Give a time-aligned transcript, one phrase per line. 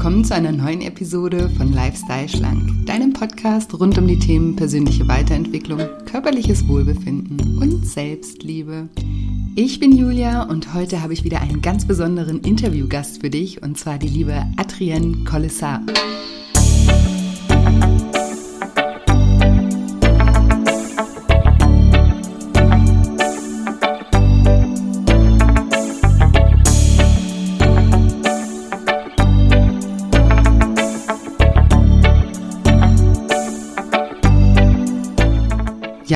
[0.00, 5.06] willkommen zu einer neuen Episode von Lifestyle Schlank, deinem Podcast rund um die Themen persönliche
[5.06, 8.88] Weiterentwicklung, körperliches Wohlbefinden und Selbstliebe.
[9.56, 13.76] Ich bin Julia und heute habe ich wieder einen ganz besonderen Interviewgast für dich und
[13.76, 15.82] zwar die liebe Adrienne Collessar.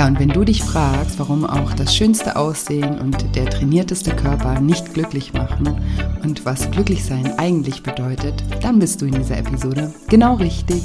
[0.07, 4.93] Und wenn du dich fragst, warum auch das schönste Aussehen und der trainierteste Körper nicht
[4.93, 5.81] glücklich machen
[6.23, 10.83] und was Glücklichsein eigentlich bedeutet, dann bist du in dieser Episode genau richtig.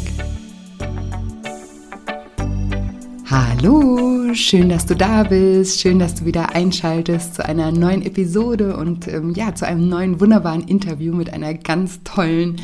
[3.29, 8.77] Hallo, schön, dass du da bist, schön, dass du wieder einschaltest zu einer neuen Episode
[8.77, 12.55] und ähm, ja, zu einem neuen wunderbaren Interview mit einer ganz tollen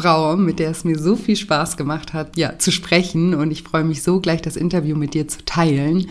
[0.00, 3.62] Frau, mit der es mir so viel Spaß gemacht hat, ja, zu sprechen und ich
[3.62, 6.08] freue mich so gleich das Interview mit dir zu teilen.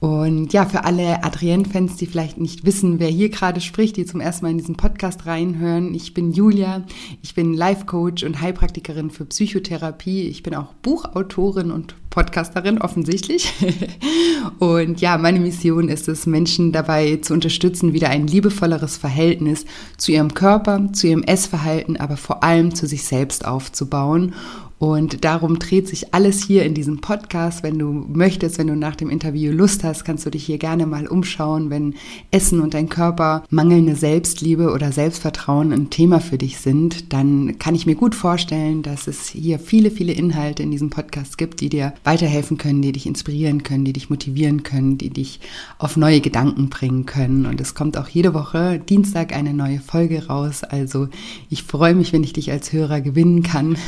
[0.00, 4.20] Und ja, für alle Adrienne-Fans, die vielleicht nicht wissen, wer hier gerade spricht, die zum
[4.20, 6.84] ersten Mal in diesen Podcast reinhören, ich bin Julia,
[7.22, 10.28] ich bin Life-Coach und Heilpraktikerin für Psychotherapie.
[10.28, 13.52] Ich bin auch Buchautorin und Podcasterin offensichtlich.
[14.60, 19.64] Und ja, meine Mission ist es, Menschen dabei zu unterstützen, wieder ein liebevolleres Verhältnis
[19.96, 24.34] zu ihrem Körper, zu ihrem Essverhalten, aber vor allem zu sich selbst aufzubauen.
[24.78, 27.62] Und darum dreht sich alles hier in diesem Podcast.
[27.62, 30.86] Wenn du möchtest, wenn du nach dem Interview Lust hast, kannst du dich hier gerne
[30.86, 31.94] mal umschauen, wenn
[32.30, 37.74] Essen und dein Körper, mangelnde Selbstliebe oder Selbstvertrauen ein Thema für dich sind, dann kann
[37.74, 41.68] ich mir gut vorstellen, dass es hier viele, viele Inhalte in diesem Podcast gibt, die
[41.68, 45.40] dir weiterhelfen können, die dich inspirieren können, die dich motivieren können, die dich
[45.78, 47.46] auf neue Gedanken bringen können.
[47.46, 50.64] Und es kommt auch jede Woche Dienstag eine neue Folge raus.
[50.64, 51.08] Also
[51.48, 53.76] ich freue mich, wenn ich dich als Hörer gewinnen kann.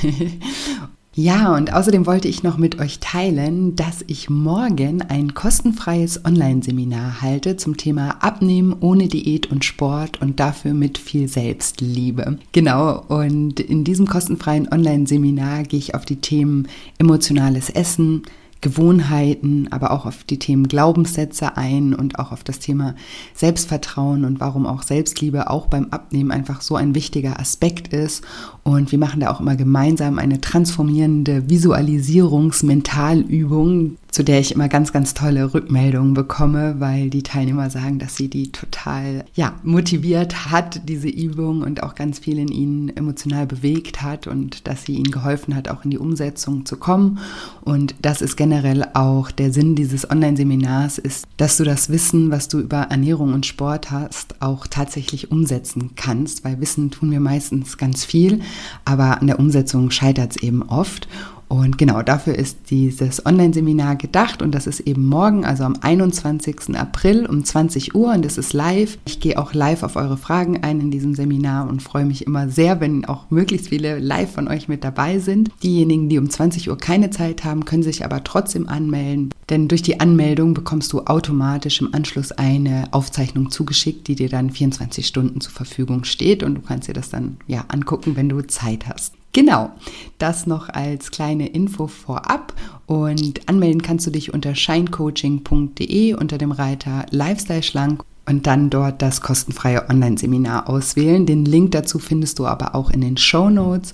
[1.18, 7.22] Ja, und außerdem wollte ich noch mit euch teilen, dass ich morgen ein kostenfreies Online-Seminar
[7.22, 12.38] halte zum Thema Abnehmen ohne Diät und Sport und dafür mit viel Selbstliebe.
[12.52, 16.68] Genau, und in diesem kostenfreien Online-Seminar gehe ich auf die Themen
[16.98, 18.20] emotionales Essen,
[18.66, 22.96] Gewohnheiten, aber auch auf die Themen Glaubenssätze ein und auch auf das Thema
[23.32, 28.24] Selbstvertrauen und warum auch Selbstliebe auch beim Abnehmen einfach so ein wichtiger Aspekt ist.
[28.64, 34.92] Und wir machen da auch immer gemeinsam eine transformierende Visualisierungsmentalübung, zu der ich immer ganz,
[34.92, 40.88] ganz tolle Rückmeldungen bekomme, weil die Teilnehmer sagen, dass sie die total, ja, motiviert hat,
[40.88, 45.10] diese Übung und auch ganz viel in ihnen emotional bewegt hat und dass sie ihnen
[45.10, 47.18] geholfen hat, auch in die Umsetzung zu kommen.
[47.60, 48.55] Und das ist generell
[48.94, 53.46] auch der Sinn dieses Online-Seminars ist, dass du das Wissen, was du über Ernährung und
[53.46, 58.40] Sport hast, auch tatsächlich umsetzen kannst, weil Wissen tun wir meistens ganz viel,
[58.84, 61.08] aber an der Umsetzung scheitert es eben oft.
[61.48, 66.76] Und genau dafür ist dieses Online-Seminar gedacht und das ist eben morgen, also am 21.
[66.76, 68.98] April um 20 Uhr und es ist live.
[69.06, 72.48] Ich gehe auch live auf eure Fragen ein in diesem Seminar und freue mich immer
[72.48, 75.50] sehr, wenn auch möglichst viele live von euch mit dabei sind.
[75.62, 79.82] Diejenigen, die um 20 Uhr keine Zeit haben, können sich aber trotzdem anmelden, denn durch
[79.82, 85.40] die Anmeldung bekommst du automatisch im Anschluss eine Aufzeichnung zugeschickt, die dir dann 24 Stunden
[85.40, 89.15] zur Verfügung steht und du kannst dir das dann ja angucken, wenn du Zeit hast.
[89.32, 89.70] Genau,
[90.18, 92.54] das noch als kleine Info vorab.
[92.86, 99.02] Und anmelden kannst du dich unter shinecoaching.de unter dem Reiter Lifestyle Schlank und dann dort
[99.02, 101.26] das kostenfreie Online-Seminar auswählen.
[101.26, 103.92] Den Link dazu findest du aber auch in den Show Notes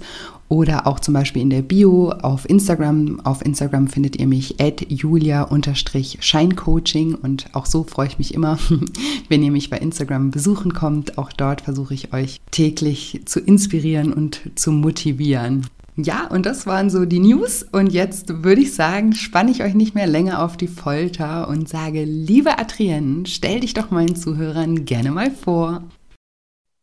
[0.53, 3.21] oder auch zum Beispiel in der Bio auf Instagram.
[3.25, 8.59] Auf Instagram findet ihr mich at julia-scheincoaching und auch so freue ich mich immer,
[9.31, 11.17] wenn ihr mich bei Instagram besuchen kommt.
[11.17, 15.69] Auch dort versuche ich euch täglich zu inspirieren und zu motivieren.
[15.97, 17.63] Ja, und das waren so die News.
[17.71, 21.69] Und jetzt würde ich sagen, spanne ich euch nicht mehr länger auf die Folter und
[21.69, 25.83] sage, liebe Adrienne, stell dich doch meinen Zuhörern gerne mal vor.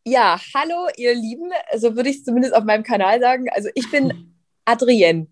[0.05, 3.45] Ja, hallo ihr Lieben, so würde ich es zumindest auf meinem Kanal sagen.
[3.51, 4.35] Also ich bin
[4.65, 5.27] Adrienne.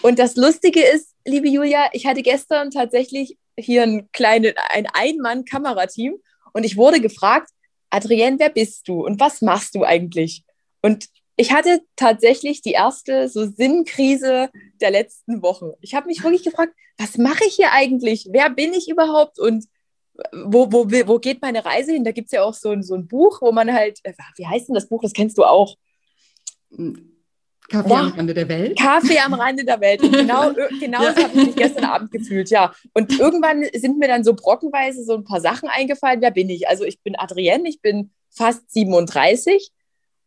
[0.00, 6.14] Und das Lustige ist, liebe Julia, ich hatte gestern tatsächlich hier ein kleines, ein Ein-Mann-Kamerateam
[6.52, 7.50] und ich wurde gefragt,
[7.90, 10.44] Adrienne, wer bist du und was machst du eigentlich?
[10.80, 11.08] Und
[11.38, 14.50] ich hatte tatsächlich die erste so Sinnkrise
[14.80, 15.70] der letzten Wochen.
[15.80, 18.28] Ich habe mich wirklich gefragt, was mache ich hier eigentlich?
[18.32, 19.38] Wer bin ich überhaupt?
[19.38, 19.66] Und
[20.32, 22.02] wo, wo, wo geht meine Reise hin?
[22.02, 24.48] Da gibt es ja auch so ein, so ein Buch, wo man halt, äh, wie
[24.48, 25.02] heißt denn das Buch?
[25.02, 25.76] Das kennst du auch.
[27.68, 28.00] Kaffee ja.
[28.00, 28.76] am Rande der Welt.
[28.76, 30.02] Kaffee am Rande der Welt.
[30.02, 31.14] Und genau, genau ja.
[31.14, 32.74] so habe ich mich gestern Abend gefühlt, ja.
[32.94, 36.20] Und irgendwann sind mir dann so brockenweise so ein paar Sachen eingefallen.
[36.20, 36.66] Wer bin ich?
[36.66, 39.70] Also ich bin Adrienne, ich bin fast 37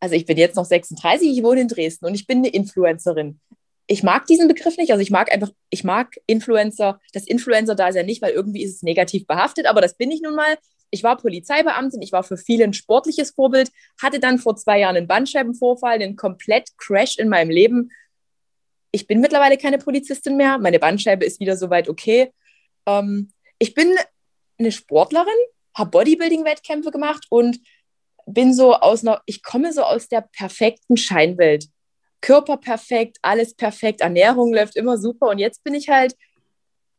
[0.02, 3.38] also ich bin jetzt noch 36, ich wohne in Dresden und ich bin eine Influencerin.
[3.86, 7.86] Ich mag diesen Begriff nicht, also ich mag einfach, ich mag Influencer, das Influencer da
[7.86, 10.58] ist ja nicht, weil irgendwie ist es negativ behaftet, aber das bin ich nun mal.
[10.90, 13.70] Ich war Polizeibeamtin, ich war für viele ein sportliches Vorbild,
[14.02, 17.92] hatte dann vor zwei Jahren einen Bandscheibenvorfall, einen komplett Crash in meinem Leben.
[18.90, 22.32] Ich bin mittlerweile keine Polizistin mehr, meine Bandscheibe ist wieder soweit okay.
[22.86, 23.94] Ähm, ich bin
[24.58, 25.28] eine Sportlerin,
[25.74, 27.60] habe Bodybuilding-Wettkämpfe gemacht und
[28.26, 31.66] bin so aus einer, ich komme so aus der perfekten Scheinwelt.
[32.20, 36.14] Körper perfekt, alles perfekt, Ernährung läuft immer super und jetzt bin ich halt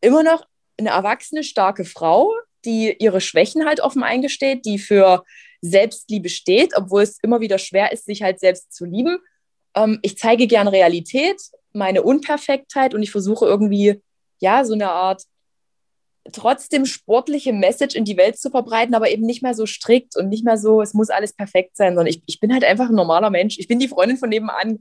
[0.01, 0.45] immer noch
[0.77, 2.33] eine erwachsene, starke Frau,
[2.65, 5.23] die ihre Schwächen halt offen eingesteht, die für
[5.61, 9.17] Selbstliebe steht, obwohl es immer wieder schwer ist, sich halt selbst zu lieben.
[9.75, 11.41] Ähm, ich zeige gern Realität,
[11.71, 14.01] meine Unperfektheit und ich versuche irgendwie,
[14.39, 15.23] ja, so eine Art
[16.31, 20.29] trotzdem sportliche Message in die Welt zu verbreiten, aber eben nicht mehr so strikt und
[20.29, 22.95] nicht mehr so, es muss alles perfekt sein, sondern ich, ich bin halt einfach ein
[22.95, 23.57] normaler Mensch.
[23.59, 24.79] Ich bin die Freundin von nebenan.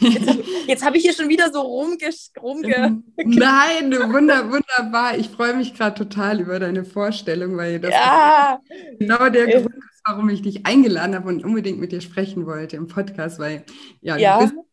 [0.00, 1.96] Jetzt, jetzt habe ich hier schon wieder so rumge...
[2.40, 5.18] rumge Nein, wunder, wunderbar.
[5.18, 8.60] Ich freue mich gerade total über deine Vorstellung, weil das ja.
[8.98, 12.76] genau der Grund ist, warum ich dich eingeladen habe und unbedingt mit dir sprechen wollte
[12.76, 13.64] im Podcast, weil
[14.00, 14.38] ja, ja.
[14.38, 14.69] du bist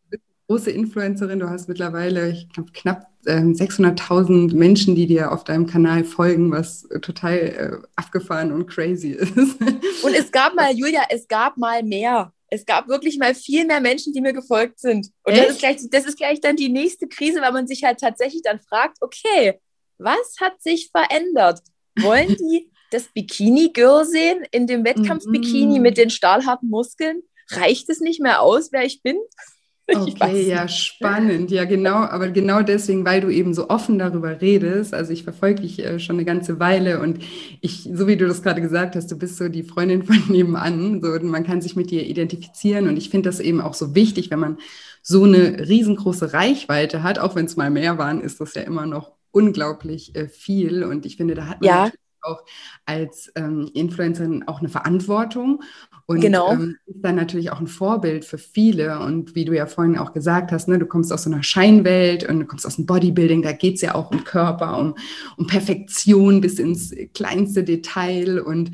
[0.47, 1.39] große Influencerin.
[1.39, 6.51] Du hast mittlerweile, ich glaube, knapp äh, 600.000 Menschen, die dir auf deinem Kanal folgen,
[6.51, 9.35] was äh, total äh, abgefahren und crazy ist.
[10.03, 12.31] Und es gab mal, Julia, es gab mal mehr.
[12.49, 15.11] Es gab wirklich mal viel mehr Menschen, die mir gefolgt sind.
[15.23, 18.00] Und das ist, gleich, das ist gleich dann die nächste Krise, weil man sich halt
[18.00, 19.59] tatsächlich dann fragt, okay,
[19.97, 21.59] was hat sich verändert?
[22.00, 25.81] Wollen die das Bikini-Girl sehen in dem Wettkampf-Bikini mm.
[25.81, 27.21] mit den stahlharten Muskeln?
[27.50, 29.17] Reicht es nicht mehr aus, wer ich bin?
[29.95, 31.50] Okay, ja, spannend.
[31.50, 34.94] Ja, genau, aber genau deswegen, weil du eben so offen darüber redest.
[34.94, 37.19] Also ich verfolge dich äh, schon eine ganze Weile und
[37.62, 41.01] ich, so wie du das gerade gesagt hast, du bist so die Freundin von nebenan.
[41.01, 44.30] So, man kann sich mit dir identifizieren und ich finde das eben auch so wichtig,
[44.30, 44.57] wenn man
[45.01, 48.86] so eine riesengroße Reichweite hat, auch wenn es mal mehr waren, ist das ja immer
[48.86, 50.84] noch unglaublich äh, viel.
[50.84, 51.92] Und ich finde, da hat man ja.
[52.24, 52.44] auch
[52.86, 55.63] als ähm, Influencerin auch eine Verantwortung.
[56.07, 56.54] Und genau.
[56.54, 59.00] ähm, ist dann natürlich auch ein Vorbild für viele.
[59.00, 62.27] Und wie du ja vorhin auch gesagt hast, ne, du kommst aus so einer Scheinwelt
[62.27, 64.95] und du kommst aus dem Bodybuilding, da geht es ja auch um Körper, um,
[65.36, 68.39] um Perfektion bis ins kleinste Detail.
[68.39, 68.71] Und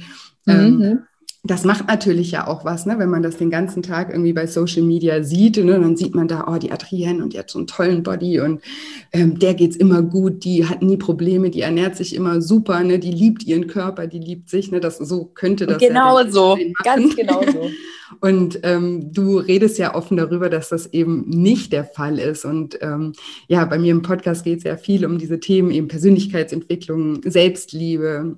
[0.47, 0.99] ähm, mhm
[1.45, 2.97] das macht natürlich ja auch was, ne?
[2.99, 5.57] wenn man das den ganzen Tag irgendwie bei Social Media sieht.
[5.57, 5.77] Ne?
[5.77, 8.61] Dann sieht man da, oh, die Adrienne und die hat so einen tollen Body und
[9.11, 12.97] ähm, der geht's immer gut, die hat nie Probleme, die ernährt sich immer super, ne?
[12.97, 14.71] die liebt ihren Körper, die liebt sich.
[14.71, 14.79] Ne?
[14.79, 17.69] Das, so könnte das Genau ja so, ganz genau so.
[18.21, 22.45] und ähm, du redest ja offen darüber, dass das eben nicht der Fall ist.
[22.45, 23.11] Und ähm,
[23.49, 28.37] ja, bei mir im Podcast geht es ja viel um diese Themen, eben Persönlichkeitsentwicklung, Selbstliebe,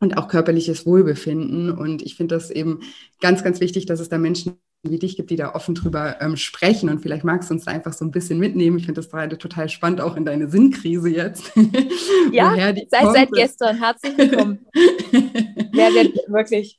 [0.00, 1.70] und auch körperliches Wohlbefinden.
[1.70, 2.80] Und ich finde das eben
[3.20, 6.36] ganz, ganz wichtig, dass es da Menschen wie dich gibt, die da offen drüber ähm,
[6.36, 6.88] sprechen.
[6.88, 8.78] Und vielleicht magst du uns da einfach so ein bisschen mitnehmen.
[8.78, 11.50] Ich finde das gerade total spannend, auch in deine Sinnkrise jetzt.
[12.32, 13.78] ja, seit, seit gestern.
[13.78, 14.66] Herzlich willkommen.
[14.72, 16.78] Wird wirklich.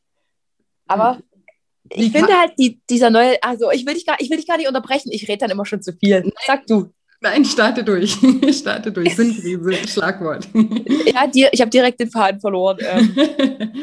[0.87, 1.19] Aber
[1.91, 4.57] ich finde halt die, dieser neue, also ich will dich gar, ich will dich gar
[4.57, 5.11] nicht unterbrechen.
[5.11, 6.31] Ich rede dann immer schon zu viel.
[6.47, 6.91] Sag du.
[7.21, 8.17] Nein, starte durch.
[8.51, 9.15] starte durch.
[9.15, 10.47] Sinnkrise, Schlagwort.
[10.53, 12.77] ja, dir, ich habe direkt den Faden verloren.
[12.81, 13.73] Ähm.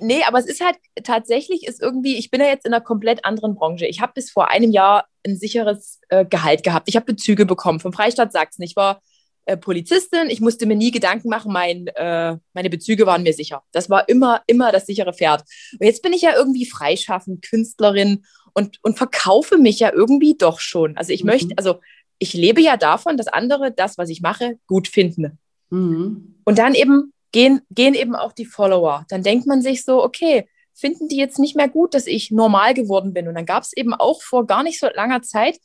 [0.00, 3.24] nee, aber es ist halt tatsächlich, ist irgendwie, ich bin ja jetzt in einer komplett
[3.24, 3.86] anderen Branche.
[3.86, 6.88] Ich habe bis vor einem Jahr ein sicheres äh, Gehalt gehabt.
[6.88, 8.62] Ich habe Bezüge bekommen vom Freistaat Sachsen.
[8.62, 9.00] Ich war
[9.46, 10.28] äh, Polizistin.
[10.28, 13.62] Ich musste mir nie Gedanken machen, mein, äh, meine Bezüge waren mir sicher.
[13.72, 15.44] Das war immer, immer das sichere Pferd.
[15.80, 20.60] Und jetzt bin ich ja irgendwie freischaffend, Künstlerin und, und verkaufe mich ja irgendwie doch
[20.60, 20.96] schon.
[20.96, 21.30] Also ich mhm.
[21.30, 21.80] möchte, also
[22.22, 25.40] ich lebe ja davon, dass andere das, was ich mache, gut finden.
[25.70, 26.36] Mhm.
[26.44, 29.04] Und dann eben gehen, gehen eben auch die Follower.
[29.08, 32.74] Dann denkt man sich so, okay, finden die jetzt nicht mehr gut, dass ich normal
[32.74, 33.26] geworden bin?
[33.26, 35.58] Und dann gab es eben auch vor gar nicht so langer Zeit,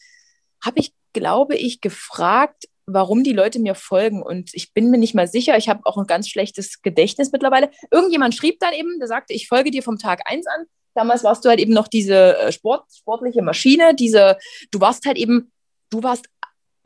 [0.65, 4.23] habe ich, glaube ich, gefragt, warum die Leute mir folgen.
[4.23, 5.57] Und ich bin mir nicht mal sicher.
[5.57, 7.69] Ich habe auch ein ganz schlechtes Gedächtnis mittlerweile.
[7.91, 10.65] Irgendjemand schrieb dann eben, der sagte, ich folge dir vom Tag 1 an.
[10.95, 14.37] Damals warst du halt eben noch diese äh, Sport, sportliche Maschine, diese,
[14.71, 15.51] du warst halt eben,
[15.91, 16.27] du warst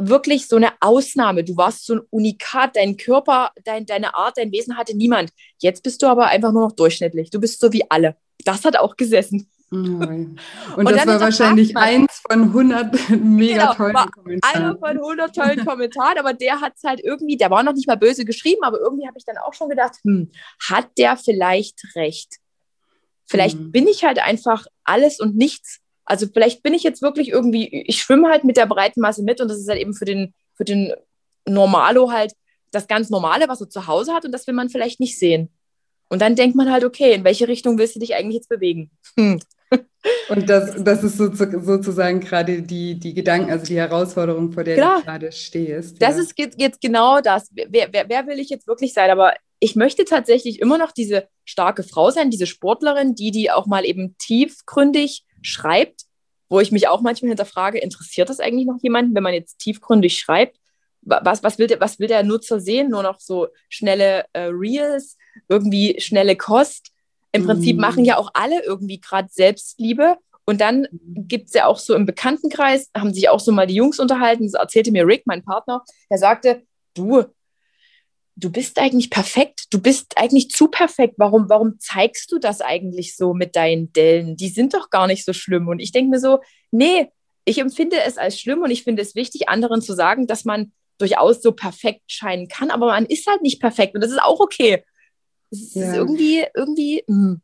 [0.08, 1.43] wirklich so eine Ausnahme.
[1.43, 5.31] Du warst so ein Unikat, dein Körper, dein, deine Art, dein Wesen hatte niemand.
[5.60, 7.29] Jetzt bist du aber einfach nur noch durchschnittlich.
[7.29, 8.15] Du bist so wie alle.
[8.46, 9.50] Das hat auch gesessen.
[9.72, 10.38] Und,
[10.75, 14.63] und das war wahrscheinlich eins von 100 mega genau, tollen Kommentaren.
[14.63, 17.88] Einer von 100 tollen Kommentaren, aber der hat es halt irgendwie, der war noch nicht
[17.88, 20.29] mal böse geschrieben, aber irgendwie habe ich dann auch schon gedacht, hm,
[20.70, 22.39] hat der vielleicht recht?
[23.25, 23.72] Vielleicht mhm.
[23.72, 28.01] bin ich halt einfach alles und nichts also vielleicht bin ich jetzt wirklich irgendwie, ich
[28.01, 30.65] schwimme halt mit der breiten Masse mit und das ist halt eben für den, für
[30.65, 30.93] den
[31.46, 32.34] Normalo halt
[32.72, 35.50] das ganz Normale, was er zu Hause hat und das will man vielleicht nicht sehen.
[36.10, 38.91] Und dann denkt man halt, okay, in welche Richtung willst du dich eigentlich jetzt bewegen?
[39.17, 39.39] Hm.
[40.29, 44.98] Und das, das ist sozusagen gerade die, die Gedanken, also die Herausforderung, vor der Klar.
[45.00, 46.01] du gerade stehst.
[46.01, 46.24] Das ja.
[46.24, 47.50] ist jetzt genau das.
[47.53, 49.10] Wer, wer, wer will ich jetzt wirklich sein?
[49.10, 53.67] Aber ich möchte tatsächlich immer noch diese starke Frau sein, diese Sportlerin, die, die auch
[53.67, 56.05] mal eben tiefgründig schreibt,
[56.50, 60.17] wo ich mich auch manchmal hinterfrage, interessiert das eigentlich noch jemanden, wenn man jetzt tiefgründig
[60.17, 60.57] schreibt?
[61.03, 62.89] Was, was, will, der, was will der Nutzer sehen?
[62.91, 65.17] Nur noch so schnelle äh, Reels,
[65.48, 66.91] irgendwie schnelle Kost.
[67.31, 67.81] Im Prinzip mhm.
[67.81, 70.17] machen ja auch alle irgendwie gerade Selbstliebe.
[70.45, 71.27] Und dann mhm.
[71.27, 74.43] gibt es ja auch so im Bekanntenkreis, haben sich auch so mal die Jungs unterhalten,
[74.43, 77.24] das erzählte mir Rick, mein Partner, der sagte, du,
[78.35, 81.15] du bist eigentlich perfekt, du bist eigentlich zu perfekt.
[81.17, 84.35] Warum, warum zeigst du das eigentlich so mit deinen Dellen?
[84.35, 85.67] Die sind doch gar nicht so schlimm.
[85.67, 86.39] Und ich denke mir so,
[86.71, 87.09] nee,
[87.45, 90.71] ich empfinde es als schlimm und ich finde es wichtig, anderen zu sagen, dass man
[90.97, 94.39] durchaus so perfekt scheinen kann, aber man ist halt nicht perfekt und das ist auch
[94.39, 94.83] okay.
[95.50, 95.89] Es ja.
[95.89, 97.03] ist irgendwie, irgendwie.
[97.07, 97.38] Mh.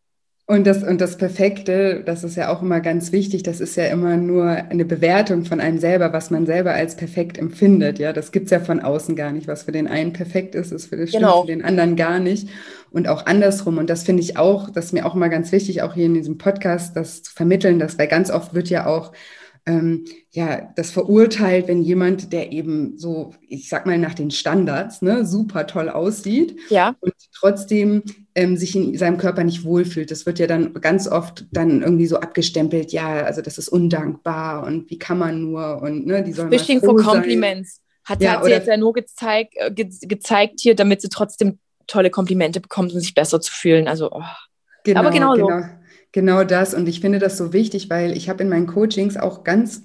[0.50, 3.84] Und das, und das Perfekte, das ist ja auch immer ganz wichtig, das ist ja
[3.88, 8.00] immer nur eine Bewertung von einem selber, was man selber als perfekt empfindet.
[8.00, 9.50] Ja, das gibt's ja von außen gar nicht.
[9.50, 11.42] Was für den einen perfekt ist, ist für, das genau.
[11.42, 12.48] für den anderen gar nicht.
[12.92, 13.78] Und auch andersrum.
[13.78, 16.14] Und das finde ich auch, das ist mir auch immer ganz wichtig, auch hier in
[16.14, 19.12] diesem Podcast, das zu vermitteln, dass, weil ganz oft wird ja auch
[19.68, 25.02] ähm, ja, das verurteilt, wenn jemand, der eben so, ich sag mal, nach den Standards,
[25.02, 26.96] ne, super toll aussieht ja.
[27.02, 28.02] und trotzdem
[28.34, 30.10] ähm, sich in seinem Körper nicht wohlfühlt.
[30.10, 34.66] Das wird ja dann ganz oft dann irgendwie so abgestempelt, ja, also das ist undankbar
[34.66, 37.82] und wie kann man nur und ne, die sollen Fishing for Compliments.
[38.06, 41.60] Hat, ja, hat sie jetzt ja nur gezeigt, äh, ge gezeigt hier, damit sie trotzdem
[41.88, 43.90] tolle Komplimente bekommt um sich besser zu fühlen.
[43.90, 44.24] Also, oh.
[44.86, 45.60] genau, aber genau, genau.
[45.60, 45.66] So.
[46.12, 46.74] Genau das.
[46.74, 49.84] Und ich finde das so wichtig, weil ich habe in meinen Coachings auch ganz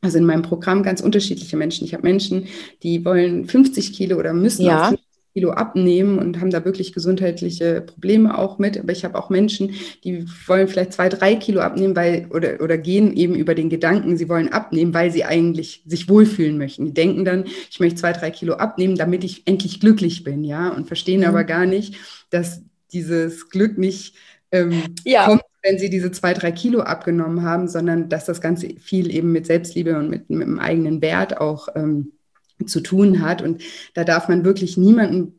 [0.00, 1.84] also in meinem Programm ganz unterschiedliche Menschen.
[1.84, 2.46] Ich habe Menschen,
[2.82, 4.88] die wollen 50 Kilo oder müssen ja.
[4.90, 8.78] 50 Kilo abnehmen und haben da wirklich gesundheitliche Probleme auch mit.
[8.78, 12.78] Aber ich habe auch Menschen, die wollen vielleicht zwei, drei Kilo abnehmen, weil oder, oder
[12.78, 16.86] gehen eben über den Gedanken, sie wollen abnehmen, weil sie eigentlich sich wohlfühlen möchten.
[16.86, 20.70] Die denken dann, ich möchte zwei, drei Kilo abnehmen, damit ich endlich glücklich bin, ja,
[20.70, 21.26] und verstehen mhm.
[21.26, 21.96] aber gar nicht,
[22.30, 24.14] dass dieses Glück nicht
[24.50, 25.26] ähm, ja.
[25.26, 29.32] kommt, wenn sie diese zwei, drei Kilo abgenommen haben, sondern dass das Ganze viel eben
[29.32, 32.12] mit Selbstliebe und mit, mit dem eigenen Wert auch ähm,
[32.66, 33.42] zu tun hat.
[33.42, 33.62] Und
[33.94, 35.34] da darf man wirklich niemanden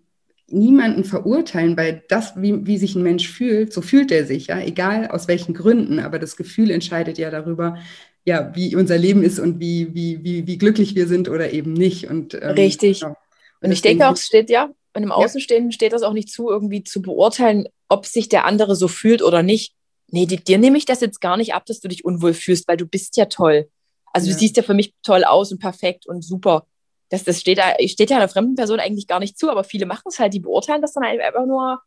[0.52, 4.60] niemanden verurteilen, weil das, wie, wie sich ein Mensch fühlt, so fühlt er sich, ja,
[4.60, 7.78] egal aus welchen Gründen, aber das Gefühl entscheidet ja darüber,
[8.26, 11.74] ja, wie unser Leben ist und wie, wie, wie, wie glücklich wir sind oder eben
[11.74, 12.10] nicht.
[12.10, 13.02] Und, ähm, Richtig.
[13.02, 13.16] Genau.
[13.62, 15.76] Und ich denke auch, es steht ja, einem Außenstehenden ja.
[15.76, 19.44] steht das auch nicht zu, irgendwie zu beurteilen, ob sich der andere so fühlt oder
[19.44, 19.74] nicht
[20.12, 22.78] nee, dir nehme ich das jetzt gar nicht ab, dass du dich unwohl fühlst, weil
[22.78, 23.70] du bist ja toll.
[24.14, 24.34] Also ja.
[24.34, 26.66] du siehst ja für mich toll aus und perfekt und super.
[27.10, 29.86] Das, das steht, da, steht ja einer fremden Person eigentlich gar nicht zu, aber viele
[29.86, 31.82] machen es halt, die beurteilen das dann einfach nur,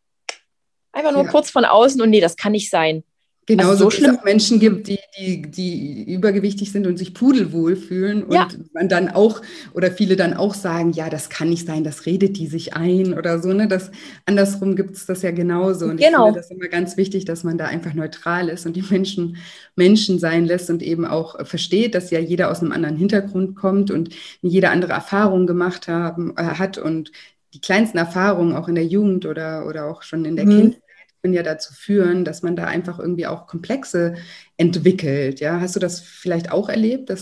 [0.92, 1.30] einfach nur ja.
[1.30, 3.04] kurz von außen und nee, das kann nicht sein.
[3.46, 4.10] Genauso also so schlimm.
[4.10, 8.46] es auch Menschen gibt, die, die, die übergewichtig sind und sich pudelwohl fühlen und ja.
[8.72, 9.42] man dann auch
[9.74, 13.18] oder viele dann auch sagen, ja, das kann nicht sein, das redet die sich ein
[13.18, 13.52] oder so.
[13.52, 13.66] Ne?
[13.66, 13.90] Das,
[14.26, 15.86] andersrum gibt es das ja genauso.
[15.86, 16.28] Und genau.
[16.28, 19.36] ich finde das immer ganz wichtig, dass man da einfach neutral ist und die Menschen
[19.74, 23.90] Menschen sein lässt und eben auch versteht, dass ja jeder aus einem anderen Hintergrund kommt
[23.90, 27.10] und jeder andere Erfahrungen gemacht haben, äh, hat und
[27.54, 30.50] die kleinsten Erfahrungen auch in der Jugend oder, oder auch schon in der mhm.
[30.50, 30.81] Kindheit
[31.30, 34.14] ja dazu führen, dass man da einfach irgendwie auch Komplexe
[34.62, 35.40] entwickelt.
[35.40, 37.12] Ja, hast du das vielleicht auch erlebt?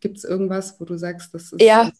[0.00, 1.62] Gibt es irgendwas, wo du sagst, das ist.
[1.62, 1.90] Ja,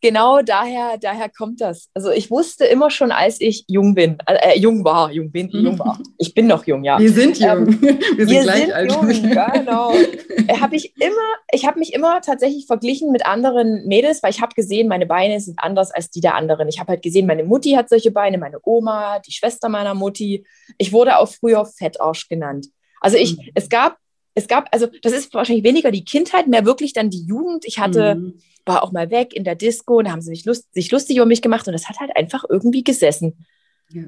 [0.00, 1.88] genau daher, daher kommt das.
[1.94, 5.78] Also ich wusste immer schon, als ich jung bin, äh, jung war, jung bin, jung
[5.78, 6.00] war.
[6.18, 6.98] Ich bin noch jung, ja.
[6.98, 7.48] Wir sind jung.
[7.48, 7.82] Ähm,
[8.16, 8.92] wir sind wir gleich sind alt.
[8.92, 9.92] Jung, genau.
[10.60, 14.54] habe ich immer, ich habe mich immer tatsächlich verglichen mit anderen Mädels, weil ich habe
[14.54, 16.68] gesehen, meine Beine sind anders als die der anderen.
[16.68, 20.44] Ich habe halt gesehen, meine Mutti hat solche Beine, meine Oma, die Schwester meiner Mutti.
[20.76, 22.66] Ich wurde auch früher Fettarsch genannt.
[23.00, 23.50] Also ich, mhm.
[23.54, 23.96] es gab
[24.34, 27.64] es gab, also das ist wahrscheinlich weniger die Kindheit, mehr wirklich dann die Jugend.
[27.64, 28.40] Ich hatte, mhm.
[28.64, 31.16] war auch mal weg in der Disco und da haben sie sich, lust, sich lustig
[31.16, 33.44] über mich gemacht und das hat halt einfach irgendwie gesessen.
[33.90, 34.04] Ja.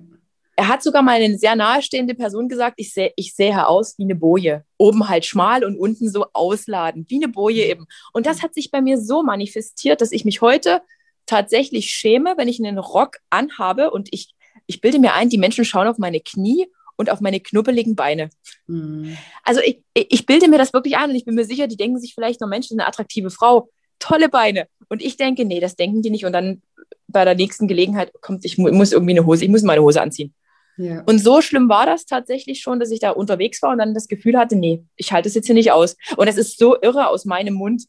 [0.54, 4.04] Er hat sogar mal eine sehr nahestehende Person gesagt, ich sehe ich sehe aus wie
[4.04, 4.64] eine Boje.
[4.76, 7.86] Oben halt schmal und unten so ausladend, wie eine Boje eben.
[8.12, 10.82] Und das hat sich bei mir so manifestiert, dass ich mich heute
[11.26, 14.34] tatsächlich schäme, wenn ich einen Rock anhabe und ich,
[14.66, 18.30] ich bilde mir ein, die Menschen schauen auf meine Knie und auf meine knubbeligen Beine.
[18.66, 19.16] Mhm.
[19.42, 21.98] Also ich, ich bilde mir das wirklich ein und ich bin mir sicher, die denken
[21.98, 23.68] sich vielleicht noch, Mensch, eine attraktive Frau,
[23.98, 24.66] tolle Beine.
[24.88, 26.24] Und ich denke, nee, das denken die nicht.
[26.24, 26.62] Und dann
[27.08, 30.34] bei der nächsten Gelegenheit kommt, ich muss irgendwie eine Hose, ich muss meine Hose anziehen.
[30.78, 31.02] Ja.
[31.04, 34.08] Und so schlimm war das tatsächlich schon, dass ich da unterwegs war und dann das
[34.08, 35.96] Gefühl hatte, nee, ich halte es jetzt hier nicht aus.
[36.16, 37.84] Und es ist so irre aus meinem Mund,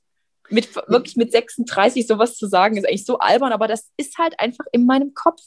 [0.50, 4.40] mit, wirklich mit 36 sowas zu sagen, ist eigentlich so albern, aber das ist halt
[4.40, 5.42] einfach in meinem Kopf.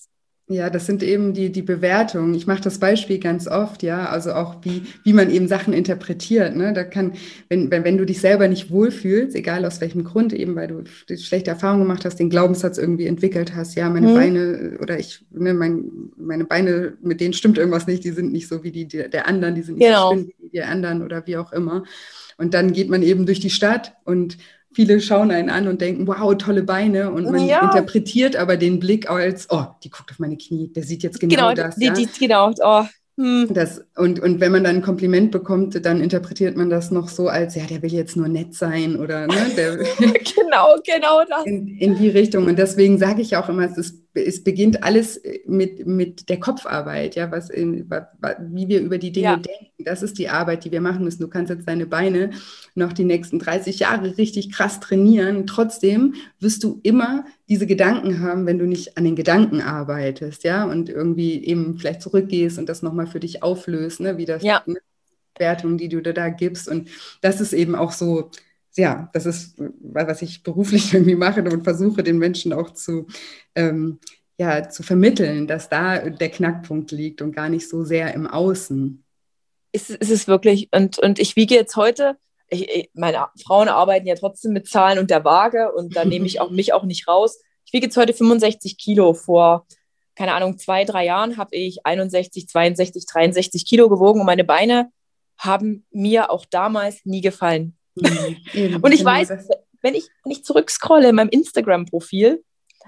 [0.48, 2.32] Ja, das sind eben die, die Bewertungen.
[2.34, 6.54] Ich mache das Beispiel ganz oft, ja, also auch wie, wie man eben Sachen interpretiert.
[6.54, 6.72] Ne?
[6.72, 7.14] Da kann,
[7.48, 10.84] wenn, wenn, wenn du dich selber nicht wohlfühlst, egal aus welchem Grund, eben weil du
[11.16, 14.14] schlechte Erfahrungen gemacht hast, den Glaubenssatz irgendwie entwickelt hast, ja, meine mhm.
[14.14, 18.46] Beine oder ich, ne, mein, meine Beine, mit denen stimmt irgendwas nicht, die sind nicht
[18.46, 20.10] so wie die der anderen, die sind nicht genau.
[20.10, 21.82] so schön wie die anderen oder wie auch immer.
[22.38, 24.38] Und dann geht man eben durch die Stadt und
[24.76, 27.10] viele schauen einen an und denken, wow, tolle Beine.
[27.10, 27.62] Und man ja.
[27.62, 31.34] interpretiert aber den Blick als, oh, die guckt auf meine Knie, der sieht jetzt genau,
[31.34, 31.76] genau das.
[31.76, 31.94] Die, ja?
[31.94, 32.84] die, genau, oh.
[33.16, 33.48] Hm.
[33.54, 37.28] Das, und, und wenn man dann ein Kompliment bekommt, dann interpretiert man das noch so
[37.28, 41.46] als, ja, der will jetzt nur nett sein oder ne, der, genau, genau das.
[41.46, 42.44] In, in die Richtung.
[42.44, 47.14] Und deswegen sage ich auch immer, es ist es beginnt alles mit, mit der Kopfarbeit,
[47.14, 49.36] ja, was in, wie wir über die Dinge ja.
[49.36, 49.84] denken.
[49.84, 51.22] Das ist die Arbeit, die wir machen müssen.
[51.22, 52.30] Du kannst jetzt deine Beine
[52.74, 55.46] noch die nächsten 30 Jahre richtig krass trainieren.
[55.46, 60.64] Trotzdem wirst du immer diese Gedanken haben, wenn du nicht an den Gedanken arbeitest, ja,
[60.64, 64.64] und irgendwie eben vielleicht zurückgehst und das nochmal für dich auflöst, ne, wie das ja.
[65.38, 66.68] Wertung, die du da gibst.
[66.68, 66.88] Und
[67.20, 68.30] das ist eben auch so
[68.76, 73.06] ja, das ist, was ich beruflich irgendwie mache und versuche, den Menschen auch zu,
[73.54, 73.98] ähm,
[74.38, 79.02] ja, zu vermitteln, dass da der Knackpunkt liegt und gar nicht so sehr im Außen.
[79.72, 82.16] Ist, ist es wirklich, und, und ich wiege jetzt heute,
[82.48, 86.40] ich, meine Frauen arbeiten ja trotzdem mit Zahlen und der Waage und da nehme ich
[86.40, 87.40] auch mich auch nicht raus.
[87.64, 89.14] Ich wiege jetzt heute 65 Kilo.
[89.14, 89.66] Vor,
[90.14, 94.90] keine Ahnung, zwei, drei Jahren habe ich 61, 62, 63 Kilo gewogen und meine Beine
[95.38, 97.76] haben mir auch damals nie gefallen.
[97.96, 99.48] Mhm, und ich genau weiß, das.
[99.82, 102.42] wenn ich, wenn ich zurückscrolle in meinem Instagram-Profil,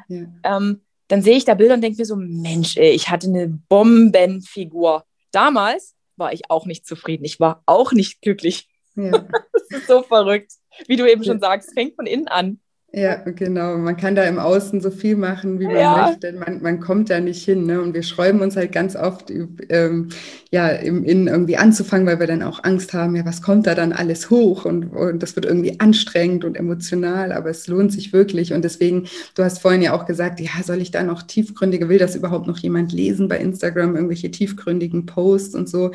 [0.09, 0.27] ja.
[0.45, 3.49] ähm, dann sehe ich da Bilder und denke mir so, Mensch, ey, ich hatte eine
[3.49, 5.05] Bombenfigur.
[5.33, 7.25] Damals war ich auch nicht zufrieden.
[7.25, 8.69] Ich war auch nicht glücklich.
[8.95, 9.11] Ja.
[9.53, 10.53] das ist so verrückt.
[10.87, 12.61] Wie du eben schon sagst, fängt von innen an.
[12.91, 13.77] Ja, genau.
[13.77, 16.07] Man kann da im Außen so viel machen, wie man ja.
[16.09, 16.33] möchte.
[16.33, 17.67] Man, man kommt da nicht hin.
[17.67, 17.83] Ne?
[17.83, 19.31] Und wir schreiben uns halt ganz oft,
[19.69, 20.09] ähm,
[20.51, 23.75] ja, im Innen irgendwie anzufangen, weil wir dann auch Angst haben, ja, was kommt da
[23.75, 24.65] dann alles hoch?
[24.65, 28.55] Und, und das wird irgendwie anstrengend und emotional, aber es lohnt sich wirklich.
[28.55, 31.99] Und deswegen, du hast vorhin ja auch gesagt, ja, soll ich da noch tiefgründige, will
[31.99, 35.91] das überhaupt noch jemand lesen bei Instagram, irgendwelche tiefgründigen Posts und so?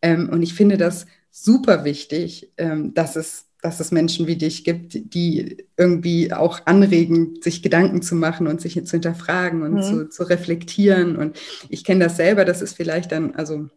[0.00, 4.64] Ähm, und ich finde das super wichtig, ähm, dass es dass es Menschen wie dich
[4.64, 9.82] gibt, die irgendwie auch anregen, sich Gedanken zu machen und sich zu hinterfragen und mhm.
[9.82, 11.16] zu, zu reflektieren.
[11.16, 11.38] Und
[11.68, 13.68] ich kenne das selber, das ist vielleicht dann, also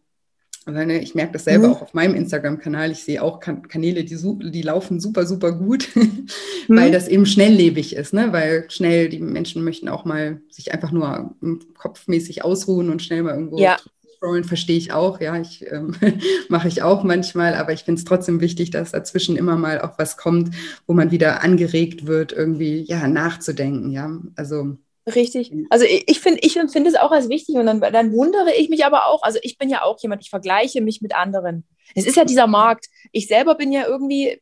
[0.67, 1.73] ich merke das selber mhm.
[1.73, 2.91] auch auf meinem Instagram-Kanal.
[2.91, 4.17] Ich sehe auch kan Kanäle, die,
[4.51, 6.27] die laufen super, super gut, mhm.
[6.67, 8.31] weil das eben schnelllebig ist, ne?
[8.31, 11.35] weil schnell die Menschen möchten auch mal sich einfach nur
[11.75, 13.77] kopfmäßig ausruhen und schnell mal irgendwo ja.
[14.19, 15.95] Scrollen verstehe ich auch, ja, ich ähm,
[16.49, 19.97] mache ich auch manchmal, aber ich finde es trotzdem wichtig, dass dazwischen immer mal auch
[19.97, 20.53] was kommt,
[20.87, 24.77] wo man wieder angeregt wird, irgendwie ja nachzudenken, ja, also
[25.07, 25.51] Richtig.
[25.71, 28.85] Also ich finde, ich empfinde es auch als wichtig und dann, dann wundere ich mich
[28.85, 29.23] aber auch.
[29.23, 31.65] Also ich bin ja auch jemand, ich vergleiche mich mit anderen.
[31.95, 32.87] Es ist ja dieser Markt.
[33.11, 34.39] Ich selber bin ja irgendwie,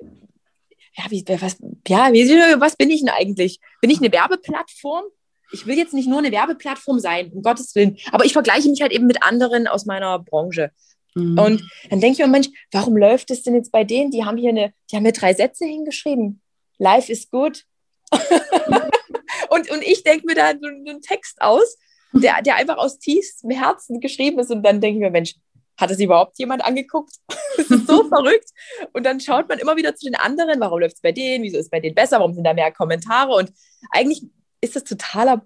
[0.00, 1.56] ja, wie, was,
[1.88, 2.28] ja, wie,
[2.60, 3.58] was bin ich denn eigentlich?
[3.80, 5.04] Bin ich eine Werbeplattform?
[5.52, 8.80] Ich will jetzt nicht nur eine Werbeplattform sein, um Gottes Willen, aber ich vergleiche mich
[8.82, 10.70] halt eben mit anderen aus meiner Branche.
[11.14, 11.38] Mhm.
[11.38, 14.10] Und dann denke ich mir, Mensch, warum läuft es denn jetzt bei denen?
[14.10, 16.40] Die haben hier eine, die haben mir drei Sätze hingeschrieben.
[16.78, 17.64] Life is good.
[19.50, 21.76] und, und ich denke mir da so einen Text aus,
[22.12, 24.50] der, der einfach aus tiefstem Herzen geschrieben ist.
[24.50, 25.34] Und dann denke ich mir, Mensch,
[25.78, 27.14] hat es überhaupt jemand angeguckt?
[27.56, 28.50] das ist so verrückt.
[28.92, 31.58] Und dann schaut man immer wieder zu den anderen, warum läuft es bei denen, wieso
[31.58, 33.32] ist es bei denen besser, warum sind da mehr Kommentare?
[33.32, 33.52] Und
[33.90, 34.22] eigentlich
[34.60, 35.44] ist das totaler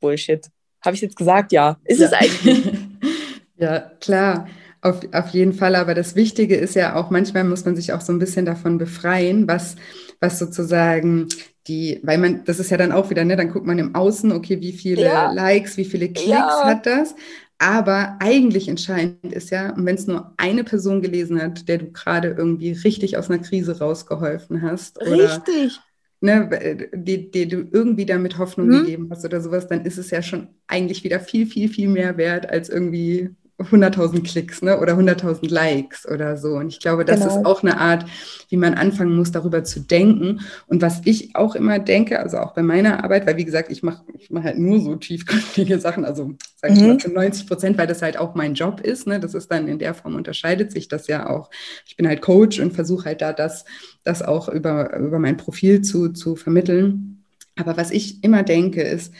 [0.00, 0.46] Bullshit.
[0.84, 1.52] Habe ich jetzt gesagt?
[1.52, 1.78] Ja.
[1.84, 2.06] Ist ja.
[2.06, 2.72] es eigentlich?
[3.56, 4.46] ja, klar.
[4.82, 8.00] Auf, auf jeden Fall, aber das Wichtige ist ja auch, manchmal muss man sich auch
[8.00, 9.74] so ein bisschen davon befreien, was,
[10.20, 11.28] was sozusagen
[11.66, 14.30] die, weil man, das ist ja dann auch wieder, ne, dann guckt man im Außen,
[14.30, 15.32] okay, wie viele ja.
[15.32, 16.64] Likes, wie viele Klicks ja.
[16.64, 17.16] hat das.
[17.58, 21.90] Aber eigentlich entscheidend ist ja, und wenn es nur eine Person gelesen hat, der du
[21.90, 25.00] gerade irgendwie richtig aus einer Krise rausgeholfen hast.
[25.00, 25.80] Richtig
[26.20, 28.80] ne, die, die du irgendwie damit Hoffnung mhm.
[28.80, 32.16] gegeben hast oder sowas, dann ist es ja schon eigentlich wieder viel, viel, viel mehr
[32.16, 34.78] wert als irgendwie 100.000 Klicks ne?
[34.78, 36.56] oder 100.000 Likes oder so.
[36.56, 37.38] Und ich glaube, das genau.
[37.38, 38.04] ist auch eine Art,
[38.50, 40.40] wie man anfangen muss, darüber zu denken.
[40.66, 43.82] Und was ich auch immer denke, also auch bei meiner Arbeit, weil wie gesagt, ich
[43.82, 46.88] mache ich mach halt nur so tiefgründige Sachen, also sage ich mhm.
[46.88, 49.06] mal zu 90 Prozent, weil das halt auch mein Job ist.
[49.06, 49.20] Ne?
[49.20, 51.50] Das ist dann in der Form unterscheidet sich das ja auch.
[51.86, 53.64] Ich bin halt Coach und versuche halt da das,
[54.04, 57.24] das auch über, über mein Profil zu, zu vermitteln.
[57.58, 59.14] Aber was ich immer denke, ist,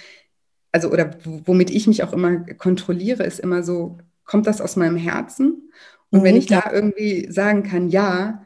[0.72, 3.96] also oder womit ich mich auch immer kontrolliere, ist immer so,
[4.26, 5.70] kommt das aus meinem Herzen?
[6.10, 8.42] Und mhm, wenn ich da irgendwie sagen kann, ja,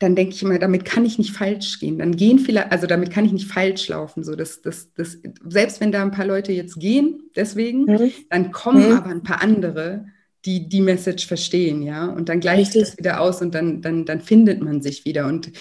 [0.00, 1.98] dann denke ich immer, damit kann ich nicht falsch gehen.
[1.98, 4.24] Dann gehen viele, also damit kann ich nicht falsch laufen.
[4.24, 8.10] So, das, das, das, selbst wenn da ein paar Leute jetzt gehen, deswegen, mhm.
[8.30, 8.96] dann kommen mhm.
[8.96, 10.06] aber ein paar andere,
[10.46, 12.06] die die Message verstehen, ja.
[12.06, 12.82] Und dann gleicht Richtig.
[12.82, 15.26] das wieder aus und dann, dann, dann findet man sich wieder.
[15.26, 15.52] Und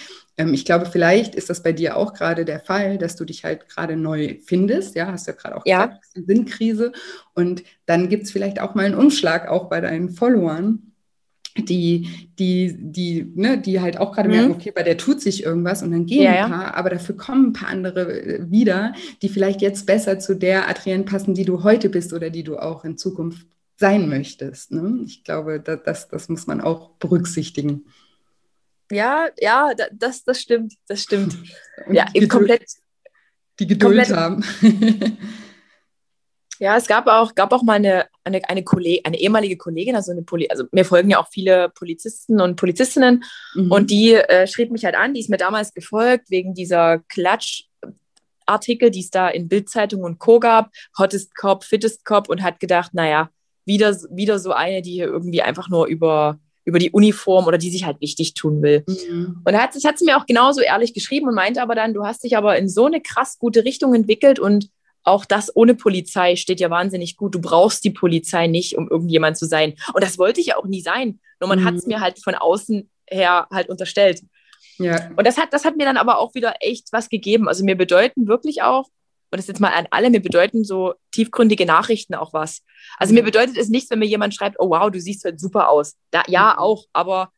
[0.48, 3.68] ich glaube, vielleicht ist das bei dir auch gerade der Fall, dass du dich halt
[3.68, 5.88] gerade neu findest, ja, hast du ja gerade auch ja.
[5.88, 6.94] gesagt, Sinnkrise.
[7.34, 10.90] Und dann gibt es vielleicht auch mal einen Umschlag auch bei deinen Followern
[11.58, 14.36] die, die, die, ne, die halt auch gerade mhm.
[14.36, 16.74] merken, okay, bei der tut sich irgendwas und dann gehen ja, ein paar, ja.
[16.74, 21.04] aber dafür kommen ein paar andere äh, wieder, die vielleicht jetzt besser zu der Adrienne
[21.04, 23.48] passen, die du heute bist oder die du auch in Zukunft
[23.78, 24.72] sein möchtest.
[24.72, 25.00] Ne?
[25.06, 27.86] Ich glaube, das, das, das muss man auch berücksichtigen.
[28.92, 31.38] Ja, ja, das, das stimmt, das stimmt.
[31.92, 32.66] ja, eben komplett.
[33.60, 34.44] Die Geduld komplett, haben.
[36.60, 40.12] Ja, es gab auch, gab auch mal eine, eine, eine, Kolleg eine ehemalige Kollegin, also
[40.12, 43.24] eine Poli also mir folgen ja auch viele Polizisten und Polizistinnen
[43.56, 43.72] mhm.
[43.72, 48.92] und die äh, schrieb mich halt an, die ist mir damals gefolgt wegen dieser Klatschartikel,
[48.92, 50.42] die es da in Bildzeitung und Co.
[50.42, 53.30] gab, Hottest Cop, Fittest Cop und hat gedacht, naja,
[53.64, 56.40] wieder, wieder so eine, die hier irgendwie einfach nur über,
[56.70, 58.84] über die Uniform oder die sich halt wichtig tun will.
[58.88, 59.42] Mhm.
[59.44, 62.06] Und hat, das hat sie mir auch genauso ehrlich geschrieben und meinte aber dann, du
[62.06, 64.70] hast dich aber in so eine krass gute Richtung entwickelt und
[65.04, 67.34] auch das ohne Polizei steht ja wahnsinnig gut.
[67.34, 69.74] Du brauchst die Polizei nicht, um irgendjemand zu sein.
[69.94, 71.20] Und das wollte ich ja auch nie sein.
[71.40, 71.66] Nur man mhm.
[71.66, 74.22] hat es mir halt von außen her halt unterstellt.
[74.78, 75.10] Ja.
[75.16, 77.48] Und das hat, das hat mir dann aber auch wieder echt was gegeben.
[77.48, 78.88] Also mir bedeuten wirklich auch,
[79.32, 82.64] und das jetzt mal an alle, mir bedeuten so tiefgründige Nachrichten auch was.
[82.98, 83.20] Also mhm.
[83.20, 85.96] mir bedeutet es nichts, wenn mir jemand schreibt, oh wow, du siehst halt super aus.
[86.12, 86.60] Da, ja, mhm.
[86.60, 87.32] auch, aber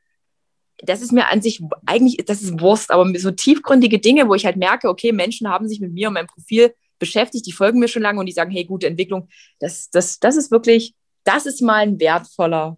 [0.84, 4.46] das ist mir an sich eigentlich, das ist Wurst, aber so tiefgründige Dinge, wo ich
[4.46, 7.88] halt merke, okay, Menschen haben sich mit mir und meinem Profil beschäftigt, die folgen mir
[7.88, 9.28] schon lange und die sagen, hey, gute Entwicklung,
[9.60, 12.78] das, das, das ist wirklich, das ist mal ein wertvoller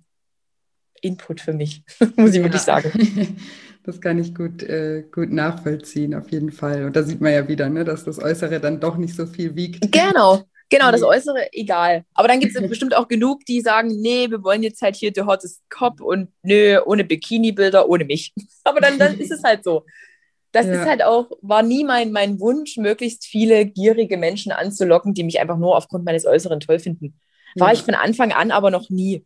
[1.02, 1.84] Input für mich,
[2.16, 2.44] muss ich ja.
[2.44, 3.38] wirklich sagen.
[3.84, 6.86] Das kann ich gut, äh, gut nachvollziehen, auf jeden Fall.
[6.86, 9.56] Und da sieht man ja wieder, ne, dass das Äußere dann doch nicht so viel
[9.56, 9.92] wiegt.
[9.92, 12.04] Genau, Genau, das Äußere, egal.
[12.16, 15.12] Aber dann gibt es bestimmt auch genug, die sagen, nee, wir wollen jetzt halt hier
[15.12, 18.34] der hottest Cop und nö, ohne Bikini-Bilder, ohne mich.
[18.64, 19.86] Aber dann, dann ist es halt so
[20.54, 20.74] das ja.
[20.74, 25.40] ist halt auch, war nie mein, mein Wunsch, möglichst viele gierige Menschen anzulocken, die mich
[25.42, 27.20] einfach nur aufgrund meines Äußeren toll finden.
[27.56, 27.74] War ja.
[27.74, 29.26] ich von Anfang an aber noch nie.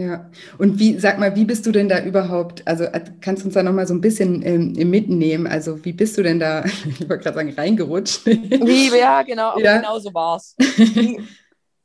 [0.00, 3.48] Ja, und wie, sag mal, wie bist du denn da überhaupt, also äh, kannst du
[3.48, 7.06] uns da nochmal so ein bisschen ähm, mitnehmen, also wie bist du denn da, ich
[7.06, 8.24] wollte gerade sagen, reingerutscht?
[8.24, 9.76] Wie, ja, genau, ja.
[9.76, 10.56] genau so war es.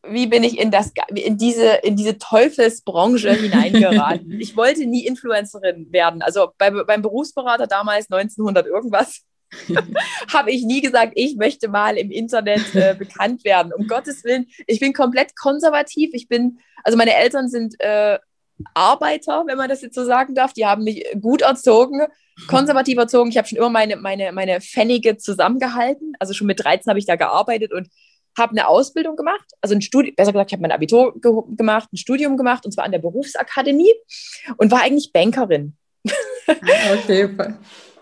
[0.07, 4.31] wie bin ich in, das, in, diese, in diese Teufelsbranche hineingeraten?
[4.39, 6.21] ich wollte nie Influencerin werden.
[6.21, 9.23] Also bei, beim Berufsberater damals 1900 irgendwas
[10.33, 13.71] habe ich nie gesagt, ich möchte mal im Internet äh, bekannt werden.
[13.73, 16.11] Um Gottes Willen, ich bin komplett konservativ.
[16.13, 18.19] Ich bin, also meine Eltern sind äh,
[18.73, 20.53] Arbeiter, wenn man das jetzt so sagen darf.
[20.53, 22.01] Die haben mich gut erzogen,
[22.47, 23.29] konservativ erzogen.
[23.29, 26.13] Ich habe schon immer meine, meine, meine Pfennige zusammengehalten.
[26.19, 27.89] Also schon mit 13 habe ich da gearbeitet und
[28.37, 31.89] habe eine Ausbildung gemacht, also ein Studium, besser gesagt, ich habe mein Abitur ge gemacht,
[31.93, 33.93] ein Studium gemacht und zwar an der Berufsakademie
[34.57, 35.75] und war eigentlich Bankerin.
[36.47, 37.27] Ah, okay.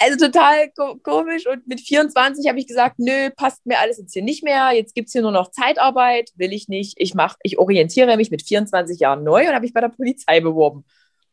[0.03, 4.13] Also total ko komisch und mit 24 habe ich gesagt, nö, passt mir alles jetzt
[4.13, 7.37] hier nicht mehr, jetzt gibt es hier nur noch Zeitarbeit, will ich nicht, ich mache,
[7.43, 10.83] ich orientiere mich mit 24 Jahren neu und habe mich bei der Polizei beworben.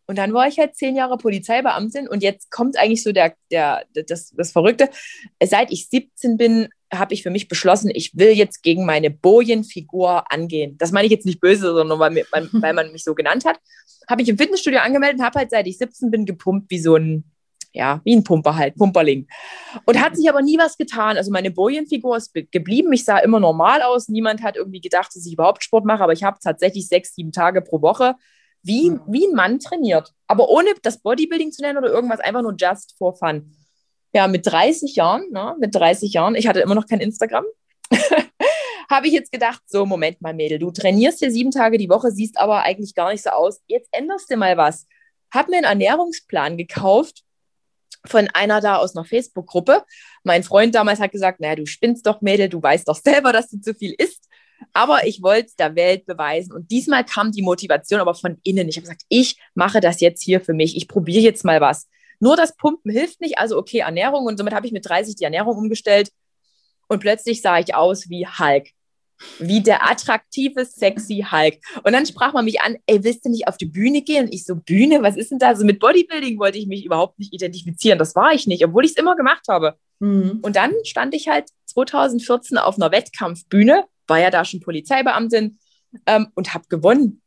[0.06, 3.84] Und dann war ich halt zehn Jahre Polizeibeamtin und jetzt kommt eigentlich so der, der,
[4.08, 4.88] das, das Verrückte.
[5.42, 10.24] Seit ich 17 bin, habe ich für mich beschlossen, ich will jetzt gegen meine Bojenfigur
[10.32, 10.76] angehen.
[10.78, 13.58] Das meine ich jetzt nicht böse, sondern weil, weil man mich so genannt hat.
[14.08, 16.96] Habe ich im Fitnessstudio angemeldet und habe halt seit ich 17 bin gepumpt wie so
[16.96, 17.30] ein,
[17.72, 19.28] ja, wie ein Pumper halt, Pumperling.
[19.86, 21.16] Und hat sich aber nie was getan.
[21.16, 22.92] Also meine Bojenfigur ist geblieben.
[22.92, 24.08] Ich sah immer normal aus.
[24.08, 27.32] Niemand hat irgendwie gedacht, dass ich überhaupt Sport mache, aber ich habe tatsächlich sechs, sieben
[27.32, 28.16] Tage pro Woche
[28.62, 30.12] wie, wie ein Mann trainiert.
[30.26, 33.54] Aber ohne das Bodybuilding zu nennen oder irgendwas, einfach nur just for fun
[34.12, 37.44] ja, mit 30 Jahren, ne, mit 30 Jahren, ich hatte immer noch kein Instagram,
[38.90, 42.10] habe ich jetzt gedacht, so, Moment mal, Mädel, du trainierst hier sieben Tage die Woche,
[42.10, 43.60] siehst aber eigentlich gar nicht so aus.
[43.66, 44.86] Jetzt änderst du mal was.
[45.32, 47.22] Hab mir einen Ernährungsplan gekauft
[48.06, 49.84] von einer da aus einer Facebook-Gruppe.
[50.24, 53.48] Mein Freund damals hat gesagt, naja, du spinnst doch, Mädel, du weißt doch selber, dass
[53.50, 54.26] du zu viel isst.
[54.72, 56.52] Aber ich wollte es der Welt beweisen.
[56.52, 58.68] Und diesmal kam die Motivation aber von innen.
[58.68, 60.76] Ich habe gesagt, ich mache das jetzt hier für mich.
[60.76, 61.88] Ich probiere jetzt mal was.
[62.20, 64.26] Nur das Pumpen hilft nicht, also okay, Ernährung.
[64.26, 66.10] Und somit habe ich mit 30 die Ernährung umgestellt.
[66.88, 68.68] Und plötzlich sah ich aus wie Hulk.
[69.38, 71.58] Wie der attraktive, sexy Hulk.
[71.84, 74.26] Und dann sprach man mich an, ey, willst du nicht auf die Bühne gehen?
[74.26, 75.48] Und ich so, Bühne, was ist denn da?
[75.48, 77.98] Also mit Bodybuilding wollte ich mich überhaupt nicht identifizieren.
[77.98, 79.76] Das war ich nicht, obwohl ich es immer gemacht habe.
[79.98, 80.40] Mhm.
[80.42, 85.58] Und dann stand ich halt 2014 auf einer Wettkampfbühne, war ja da schon Polizeibeamtin
[86.06, 87.19] ähm, und habe gewonnen.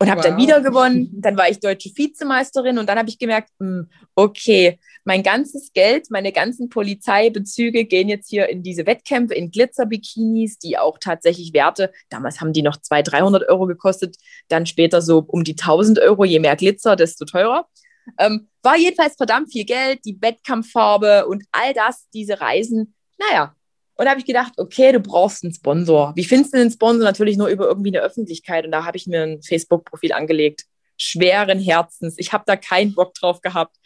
[0.00, 0.26] Und habe wow.
[0.26, 1.10] dann wieder gewonnen.
[1.12, 5.72] Dann war ich deutsche Vizemeisterin und dann habe ich gemerkt, mh, hm, okay, mein ganzes
[5.74, 11.52] Geld, meine ganzen Polizeibezüge gehen jetzt hier in diese Wettkämpfe, in Glitzerbikinis, die auch tatsächlich
[11.52, 14.16] Werte, damals haben die noch 200, 300 Euro gekostet,
[14.48, 17.68] dann später so um die 1000 Euro, je mehr Glitzer, desto teurer.
[18.18, 22.94] Ähm, war jedenfalls verdammt viel Geld, die Wettkampffarbe und all das, diese Reisen.
[23.18, 23.54] Naja,
[24.00, 26.14] und da habe ich gedacht, okay, du brauchst einen Sponsor.
[26.16, 27.04] Wie findest du einen Sponsor?
[27.04, 28.64] Natürlich nur über irgendwie eine Öffentlichkeit.
[28.64, 30.64] Und da habe ich mir ein Facebook-Profil angelegt.
[30.96, 32.14] Schweren Herzens.
[32.16, 33.76] Ich habe da keinen Bock drauf gehabt.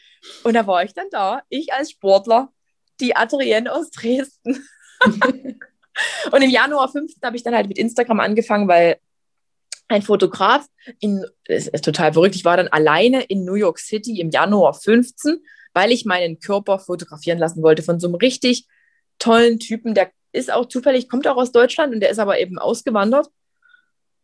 [0.44, 2.52] Und da war ich dann da, ich als Sportler,
[3.00, 4.64] die Adrienne aus Dresden.
[6.30, 8.98] und im Januar 15 habe ich dann halt mit Instagram angefangen, weil
[9.88, 10.64] ein Fotograf,
[11.00, 14.74] in, das ist total verrückt, ich war dann alleine in New York City im Januar
[14.74, 18.68] 15, weil ich meinen Körper fotografieren lassen wollte von so einem richtig
[19.18, 22.58] tollen Typen, der ist auch zufällig, kommt auch aus Deutschland und der ist aber eben
[22.58, 23.28] ausgewandert.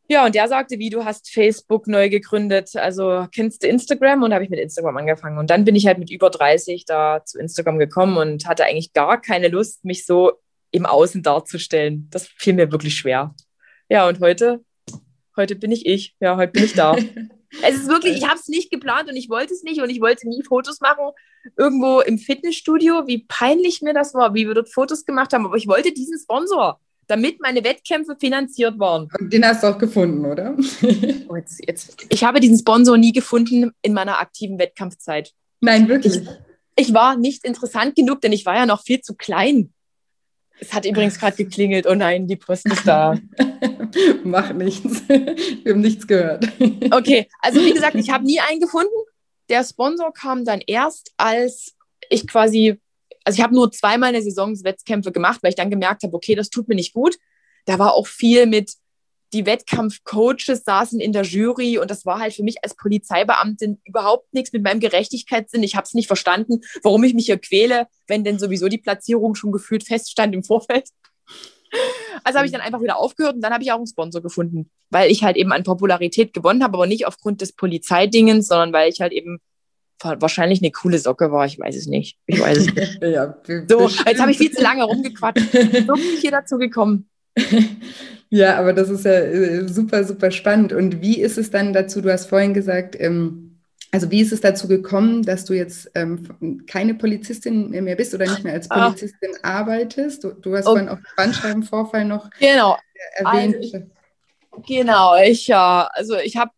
[0.08, 4.34] Ja, und der sagte, wie du hast Facebook neu gegründet, also kennst du Instagram und
[4.34, 5.38] habe ich mit Instagram angefangen.
[5.38, 8.92] Und dann bin ich halt mit über 30 da zu Instagram gekommen und hatte eigentlich
[8.92, 10.32] gar keine Lust, mich so
[10.72, 12.08] im Außen darzustellen.
[12.10, 13.36] Das fiel mir wirklich schwer.
[13.88, 14.64] Ja, und heute,
[15.36, 16.16] heute bin ich ich.
[16.18, 16.96] Ja, heute bin ich da.
[17.62, 20.00] Es ist wirklich, ich habe es nicht geplant und ich wollte es nicht und ich
[20.00, 21.10] wollte nie Fotos machen
[21.56, 25.46] irgendwo im Fitnessstudio, wie peinlich mir das war, wie wir dort Fotos gemacht haben.
[25.46, 29.08] Aber ich wollte diesen Sponsor, damit meine Wettkämpfe finanziert waren.
[29.18, 30.56] Und den hast du auch gefunden, oder?
[31.28, 32.06] oh, jetzt, jetzt.
[32.08, 35.32] Ich habe diesen Sponsor nie gefunden in meiner aktiven Wettkampfzeit.
[35.60, 36.16] Nein, wirklich.
[36.16, 36.28] Ich,
[36.88, 39.72] ich war nicht interessant genug, denn ich war ja noch viel zu klein.
[40.60, 41.86] Es hat übrigens gerade geklingelt.
[41.86, 43.18] Oh nein, die Post ist da.
[44.24, 45.08] Mach nichts.
[45.08, 46.46] Wir haben nichts gehört.
[46.90, 48.92] Okay, also wie gesagt, ich habe nie einen gefunden.
[49.48, 51.74] Der Sponsor kam dann erst, als
[52.08, 52.78] ich quasi,
[53.24, 56.50] also ich habe nur zweimal eine Saisonswettkämpfe gemacht, weil ich dann gemerkt habe, okay, das
[56.50, 57.16] tut mir nicht gut.
[57.64, 58.74] Da war auch viel mit,
[59.32, 64.32] die Wettkampfcoaches saßen in der Jury und das war halt für mich als Polizeibeamtin überhaupt
[64.34, 65.62] nichts mit meinem Gerechtigkeitssinn.
[65.62, 69.34] Ich habe es nicht verstanden, warum ich mich hier quäle, wenn denn sowieso die Platzierung
[69.34, 70.88] schon gefühlt feststand im Vorfeld.
[72.24, 74.70] Also habe ich dann einfach wieder aufgehört und dann habe ich auch einen Sponsor gefunden,
[74.90, 78.90] weil ich halt eben an Popularität gewonnen habe, aber nicht aufgrund des Polizeidingens, sondern weil
[78.90, 79.38] ich halt eben
[80.02, 81.46] wahrscheinlich eine coole Socke war.
[81.46, 82.18] Ich weiß es nicht.
[82.26, 82.98] Ich weiß es nicht.
[83.02, 83.36] ja,
[83.68, 85.52] so, jetzt habe ich viel zu lange rumgequatscht.
[85.52, 87.08] So bin ich hier dazu gekommen.
[88.30, 90.72] Ja, aber das ist ja äh, super, super spannend.
[90.72, 92.00] Und wie ist es dann dazu?
[92.00, 93.58] Du hast vorhin gesagt, ähm,
[93.90, 98.26] also wie ist es dazu gekommen, dass du jetzt ähm, keine Polizistin mehr bist oder
[98.26, 98.86] nicht mehr als ah.
[98.86, 99.58] Polizistin ah.
[99.58, 100.22] arbeitest?
[100.22, 100.78] Du, du hast okay.
[100.78, 102.78] vorhin auch den Bandscheibenvorfall noch genau.
[103.16, 103.56] erwähnt.
[103.56, 103.78] Also,
[104.64, 106.52] genau, ich ja, also ich habe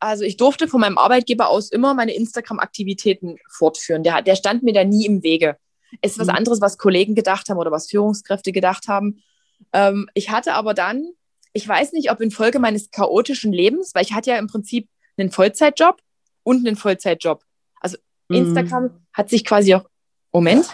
[0.00, 4.02] also ich durfte von meinem Arbeitgeber aus immer meine Instagram-Aktivitäten fortführen.
[4.02, 5.56] Der, der stand mir da nie im Wege.
[6.00, 6.34] Es ist was mhm.
[6.34, 9.22] anderes, was Kollegen gedacht haben oder was Führungskräfte gedacht haben.
[9.72, 11.12] Ähm, ich hatte aber dann,
[11.52, 15.30] ich weiß nicht, ob infolge meines chaotischen Lebens, weil ich hatte ja im Prinzip einen
[15.30, 16.00] Vollzeitjob
[16.42, 17.42] und einen Vollzeitjob.
[17.80, 17.98] Also
[18.28, 18.36] mhm.
[18.36, 19.84] Instagram hat sich quasi auch,
[20.32, 20.66] Moment,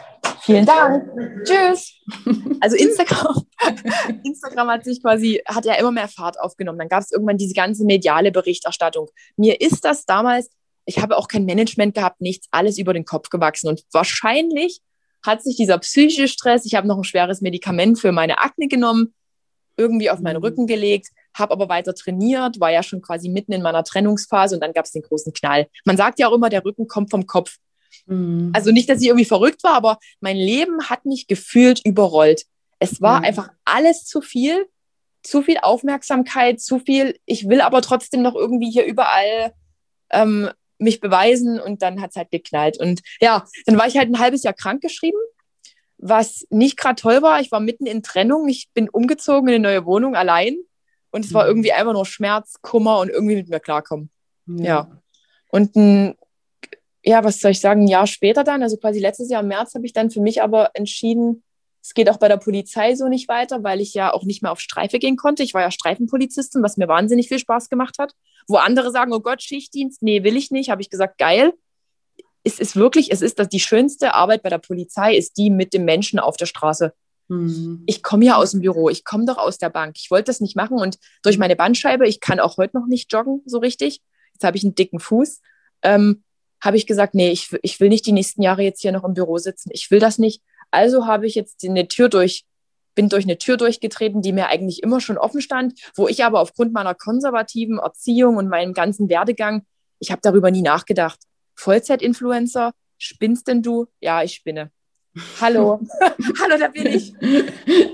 [0.43, 1.11] vielen Dank,
[1.45, 1.95] tschüss.
[2.61, 3.45] Also Instagram,
[4.25, 6.79] Instagram hat sich quasi, hat ja immer mehr Fahrt aufgenommen.
[6.79, 9.09] Dann gab es irgendwann diese ganze mediale Berichterstattung.
[9.37, 10.51] Mir ist das damals,
[10.85, 13.69] ich habe auch kein Management gehabt, nichts, alles über den Kopf gewachsen.
[13.69, 14.81] Und wahrscheinlich
[15.29, 19.15] hat sich dieser psychische Stress, ich habe noch ein schweres Medikament für meine Akne genommen,
[19.77, 20.45] irgendwie auf meinen mhm.
[20.45, 24.61] Rücken gelegt, habe aber weiter trainiert, war ja schon quasi mitten in meiner Trennungsphase und
[24.61, 25.69] dann gab es den großen Knall.
[25.85, 27.59] Man sagt ja auch immer, der Rücken kommt vom Kopf.
[28.07, 28.51] Mhm.
[28.55, 32.45] Also nicht, dass ich irgendwie verrückt war, aber mein Leben hat mich gefühlt überrollt.
[32.81, 33.25] Es war mhm.
[33.27, 34.67] einfach alles zu viel,
[35.23, 37.19] zu viel Aufmerksamkeit, zu viel.
[37.27, 39.53] Ich will aber trotzdem noch irgendwie hier überall
[40.11, 42.79] ähm, mich beweisen und dann hat es halt geknallt.
[42.79, 45.19] Und ja, dann war ich halt ein halbes Jahr krank geschrieben,
[45.99, 47.41] was nicht gerade toll war.
[47.41, 50.57] Ich war mitten in Trennung, ich bin umgezogen in eine neue Wohnung allein
[51.11, 51.51] und es war mhm.
[51.51, 54.11] irgendwie einfach nur Schmerz, Kummer und irgendwie mit mir klarkommen.
[54.47, 54.65] Ja.
[54.65, 55.03] ja.
[55.51, 56.15] Und ein,
[57.03, 59.75] ja, was soll ich sagen, ein Jahr später dann, also quasi letztes Jahr im März,
[59.75, 61.43] habe ich dann für mich aber entschieden,
[61.83, 64.53] es geht auch bei der Polizei so nicht weiter, weil ich ja auch nicht mehr
[64.53, 65.43] auf Streife gehen konnte.
[65.43, 68.13] Ich war ja Streifenpolizistin, was mir wahnsinnig viel Spaß gemacht hat.
[68.49, 71.53] Wo andere sagen, oh Gott, Schichtdienst, nee, will ich nicht, habe ich gesagt, geil.
[72.43, 75.75] Es ist wirklich, es ist dass die schönste Arbeit bei der Polizei ist die mit
[75.75, 76.95] dem Menschen auf der Straße.
[77.29, 77.83] Mhm.
[77.87, 79.97] Ich komme ja aus dem Büro, ich komme doch aus der Bank.
[79.99, 83.13] Ich wollte das nicht machen und durch meine Bandscheibe, ich kann auch heute noch nicht
[83.13, 84.01] joggen so richtig.
[84.33, 85.41] Jetzt habe ich einen dicken Fuß.
[85.83, 86.25] Ähm,
[86.61, 89.15] habe ich gesagt, nee, ich, ich will nicht die nächsten Jahre jetzt hier noch im
[89.15, 89.71] Büro sitzen.
[89.73, 90.43] Ich will das nicht.
[90.71, 92.45] Also habe ich jetzt eine Tür durch,
[92.99, 96.41] bin durch eine Tür durchgetreten, die mir eigentlich immer schon offen stand, wo ich aber
[96.41, 99.63] aufgrund meiner konservativen Erziehung und meinem ganzen Werdegang,
[100.01, 101.21] ich habe darüber nie nachgedacht.
[101.55, 103.87] Vollzeit-Influencer, spinnst denn du?
[104.01, 104.73] Ja, ich spinne.
[105.41, 105.79] Hallo.
[106.01, 107.15] Hallo, da bin ich.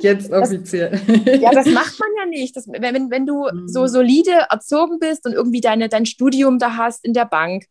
[0.01, 0.99] Jetzt offiziell.
[1.27, 2.57] Das, ja, das macht man ja nicht.
[2.57, 3.69] Das, wenn, wenn du mhm.
[3.69, 7.67] so solide erzogen bist und irgendwie deine, dein Studium da hast in der Bank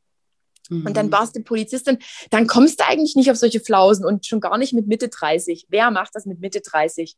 [0.70, 0.86] mhm.
[0.86, 1.12] und dann mhm.
[1.12, 1.98] warst du Polizistin,
[2.30, 5.68] dann kommst du eigentlich nicht auf solche Flausen und schon gar nicht mit Mitte 30.
[5.70, 7.16] Wer macht das mit Mitte 30?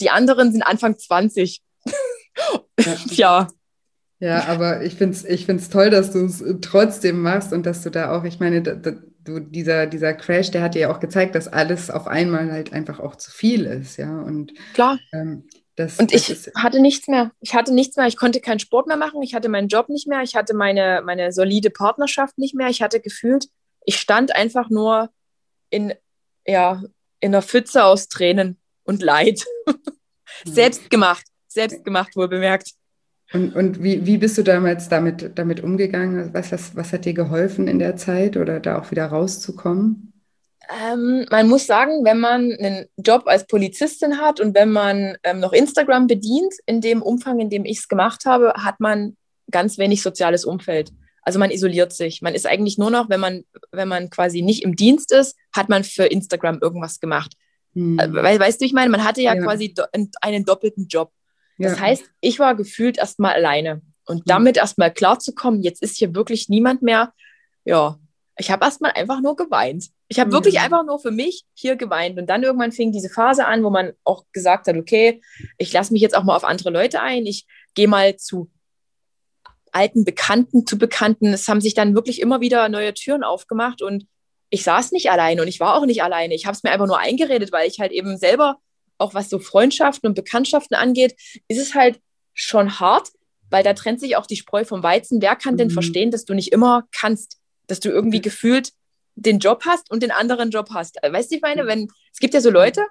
[0.00, 1.62] Die anderen sind Anfang 20.
[2.78, 2.96] ja.
[3.10, 3.48] ja.
[4.20, 7.82] Ja, aber ich finde es ich find's toll, dass du es trotzdem machst und dass
[7.82, 10.92] du da auch, ich meine, da, da, du, dieser, dieser Crash, der hat dir ja
[10.92, 14.20] auch gezeigt, dass alles auf einmal halt einfach auch zu viel ist, ja.
[14.20, 14.98] Und klar.
[15.12, 15.44] Ähm,
[15.78, 17.30] das, und ich ist, hatte nichts mehr.
[17.40, 18.06] Ich hatte nichts mehr.
[18.06, 19.22] Ich konnte keinen Sport mehr machen.
[19.22, 20.22] Ich hatte meinen Job nicht mehr.
[20.22, 22.68] Ich hatte meine, meine solide Partnerschaft nicht mehr.
[22.68, 23.48] Ich hatte gefühlt,
[23.84, 25.10] ich stand einfach nur
[25.70, 25.94] in,
[26.46, 26.82] ja,
[27.20, 29.44] in einer Pfütze aus Tränen und Leid.
[30.44, 31.24] selbst gemacht.
[31.46, 32.72] Selbst gemacht, wohl bemerkt.
[33.32, 36.34] Und, und wie, wie bist du damals damit, damit umgegangen?
[36.34, 40.12] Was, was, was hat dir geholfen in der Zeit oder da auch wieder rauszukommen?
[40.70, 45.40] Ähm, man muss sagen, wenn man einen Job als Polizistin hat und wenn man ähm,
[45.40, 49.16] noch Instagram bedient, in dem Umfang, in dem ich es gemacht habe, hat man
[49.50, 50.92] ganz wenig soziales Umfeld.
[51.22, 52.22] Also man isoliert sich.
[52.22, 55.68] Man ist eigentlich nur noch, wenn man, wenn man quasi nicht im Dienst ist, hat
[55.68, 57.32] man für Instagram irgendwas gemacht.
[57.74, 57.98] Hm.
[57.98, 59.42] Äh, weißt du, ich meine, man hatte ja, ja.
[59.42, 59.84] quasi do
[60.20, 61.12] einen doppelten Job.
[61.58, 61.80] Das ja.
[61.80, 63.82] heißt, ich war gefühlt erstmal alleine.
[64.06, 64.60] Und damit mhm.
[64.60, 67.12] erstmal klarzukommen, jetzt ist hier wirklich niemand mehr,
[67.64, 67.98] ja,
[68.38, 69.90] ich habe erstmal einfach nur geweint.
[70.08, 70.34] Ich habe mhm.
[70.34, 72.18] wirklich einfach nur für mich hier geweint.
[72.18, 75.20] Und dann irgendwann fing diese Phase an, wo man auch gesagt hat, okay,
[75.58, 77.26] ich lasse mich jetzt auch mal auf andere Leute ein.
[77.26, 78.50] Ich gehe mal zu
[79.72, 81.32] alten Bekannten, zu Bekannten.
[81.32, 84.06] Es haben sich dann wirklich immer wieder neue Türen aufgemacht und
[84.50, 86.34] ich saß nicht alleine und ich war auch nicht alleine.
[86.34, 88.58] Ich habe es mir einfach nur eingeredet, weil ich halt eben selber
[88.96, 91.14] auch was so Freundschaften und Bekanntschaften angeht,
[91.48, 92.00] ist es halt
[92.34, 93.08] schon hart,
[93.50, 95.22] weil da trennt sich auch die Spreu vom Weizen.
[95.22, 95.58] Wer kann mhm.
[95.58, 98.72] denn verstehen, dass du nicht immer kannst, dass du irgendwie gefühlt
[99.22, 100.96] den Job hast und den anderen Job hast?
[101.02, 102.86] Weißt du, ich meine, wenn es gibt ja so Leute,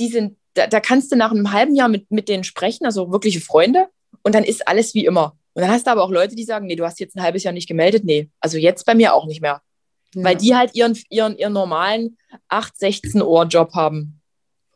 [0.00, 3.10] die sind, da, da kannst du nach einem halben Jahr mit, mit denen sprechen, also
[3.12, 3.88] wirkliche Freunde,
[4.22, 5.36] und dann ist alles wie immer.
[5.54, 7.44] Und dann hast du aber auch Leute, die sagen, nee, du hast jetzt ein halbes
[7.44, 8.04] Jahr nicht gemeldet.
[8.04, 9.62] Nee, also jetzt bei mir auch nicht mehr.
[10.14, 10.24] Ja.
[10.24, 12.16] Weil die halt ihren, ihren, ihren normalen
[12.48, 14.20] 8, 16 Uhr Job haben.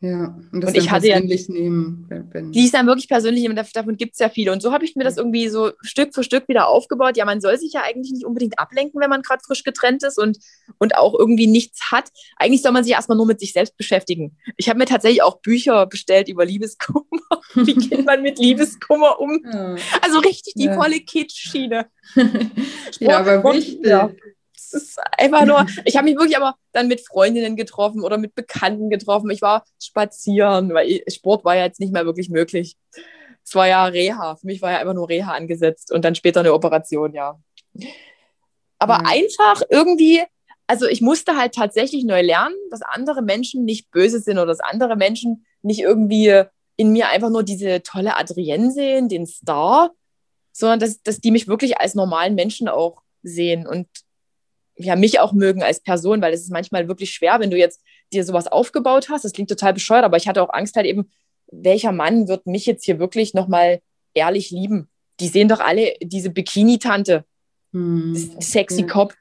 [0.01, 2.07] Ja, und das und ich hatte persönlich ja, nehmen.
[2.09, 4.53] Wenn, die ist dann wirklich persönlich nehmen, davon gibt es ja viele.
[4.53, 7.17] Und so habe ich mir das irgendwie so Stück für Stück wieder aufgebaut.
[7.17, 10.19] Ja, man soll sich ja eigentlich nicht unbedingt ablenken, wenn man gerade frisch getrennt ist
[10.19, 10.39] und,
[10.79, 12.11] und auch irgendwie nichts hat.
[12.37, 14.37] Eigentlich soll man sich erstmal nur mit sich selbst beschäftigen.
[14.57, 17.05] Ich habe mir tatsächlich auch Bücher bestellt über Liebeskummer.
[17.55, 19.41] Wie geht man mit Liebeskummer um?
[19.53, 19.77] Ja.
[20.01, 20.75] Also richtig die ja.
[20.75, 21.87] volle Kitsch-Schiene.
[23.01, 23.85] ja, aber wichtig.
[23.85, 24.11] Ja
[24.59, 28.35] es ist einfach nur, ich habe mich wirklich aber dann mit Freundinnen getroffen oder mit
[28.35, 29.31] Bekannten getroffen.
[29.31, 32.77] Ich war spazieren, weil Sport war ja jetzt nicht mehr wirklich möglich.
[33.45, 34.37] Es war ja Reha.
[34.37, 37.39] Für mich war ja einfach nur Reha angesetzt und dann später eine Operation, ja.
[38.79, 39.03] Aber ja.
[39.07, 40.23] einfach irgendwie,
[40.67, 44.61] also ich musste halt tatsächlich neu lernen, dass andere Menschen nicht böse sind oder dass
[44.61, 46.43] andere Menschen nicht irgendwie
[46.77, 49.91] in mir einfach nur diese tolle Adrienne sehen, den Star,
[50.53, 53.67] sondern dass, dass die mich wirklich als normalen Menschen auch sehen.
[53.67, 53.89] Und
[54.79, 57.83] ja, mich auch mögen als Person, weil es ist manchmal wirklich schwer, wenn du jetzt
[58.13, 59.25] dir sowas aufgebaut hast.
[59.25, 61.11] Das klingt total bescheuert, aber ich hatte auch Angst halt eben,
[61.51, 63.81] welcher Mann wird mich jetzt hier wirklich nochmal
[64.15, 64.89] ehrlich lieben?
[65.21, 67.25] Die sehen doch alle diese Bikini-Tante,
[67.73, 68.15] hm.
[68.41, 69.15] sexy Cop.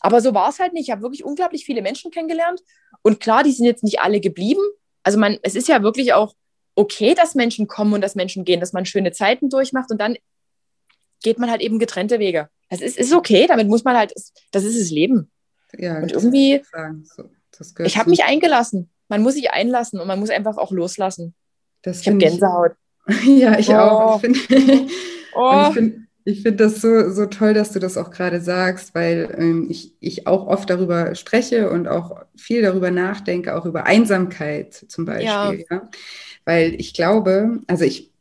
[0.00, 0.88] Aber so war es halt nicht.
[0.88, 2.60] Ich habe wirklich unglaublich viele Menschen kennengelernt.
[3.02, 4.62] Und klar, die sind jetzt nicht alle geblieben.
[5.02, 6.34] Also man, es ist ja wirklich auch
[6.74, 10.16] okay, dass Menschen kommen und dass Menschen gehen, dass man schöne Zeiten durchmacht und dann
[11.22, 12.48] geht man halt eben getrennte Wege.
[12.70, 14.12] Das ist, ist okay, damit muss man halt,
[14.50, 15.30] das ist das Leben.
[15.76, 16.62] Ja, und irgendwie,
[17.04, 17.24] so,
[17.84, 18.90] ich habe mich eingelassen.
[19.08, 21.34] Man muss sich einlassen und man muss einfach auch loslassen.
[21.82, 22.72] Das ich habe Gänsehaut.
[23.26, 23.74] ja, ich oh.
[23.74, 24.22] auch.
[24.22, 24.86] Ich finde
[25.34, 25.70] oh.
[25.72, 29.94] find, find das so, so toll, dass du das auch gerade sagst, weil ähm, ich,
[30.00, 35.26] ich auch oft darüber spreche und auch viel darüber nachdenke, auch über Einsamkeit zum Beispiel.
[35.26, 35.52] Ja.
[35.70, 35.90] ja?
[36.44, 38.11] Weil ich glaube, also ich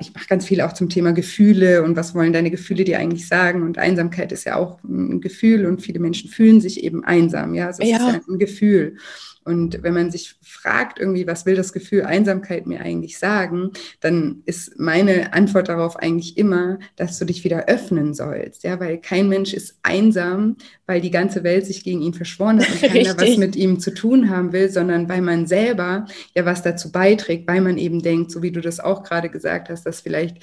[0.00, 3.26] ich mache ganz viel auch zum Thema Gefühle und was wollen deine Gefühle dir eigentlich
[3.26, 3.62] sagen?
[3.62, 7.54] Und Einsamkeit ist ja auch ein Gefühl und viele Menschen fühlen sich eben einsam.
[7.54, 7.96] Ja, also es ja.
[7.96, 8.96] ist ja ein Gefühl.
[9.44, 14.42] Und wenn man sich fragt, irgendwie, was will das Gefühl Einsamkeit mir eigentlich sagen, dann
[14.46, 18.62] ist meine Antwort darauf eigentlich immer, dass du dich wieder öffnen sollst.
[18.62, 22.70] Ja, weil kein Mensch ist einsam, weil die ganze Welt sich gegen ihn verschworen hat
[22.70, 23.30] und keiner Richtig.
[23.30, 27.48] was mit ihm zu tun haben will, sondern weil man selber ja was dazu beiträgt,
[27.48, 30.38] weil man eben denkt, so wie du das auch gerade gesagt hast, dass vielleicht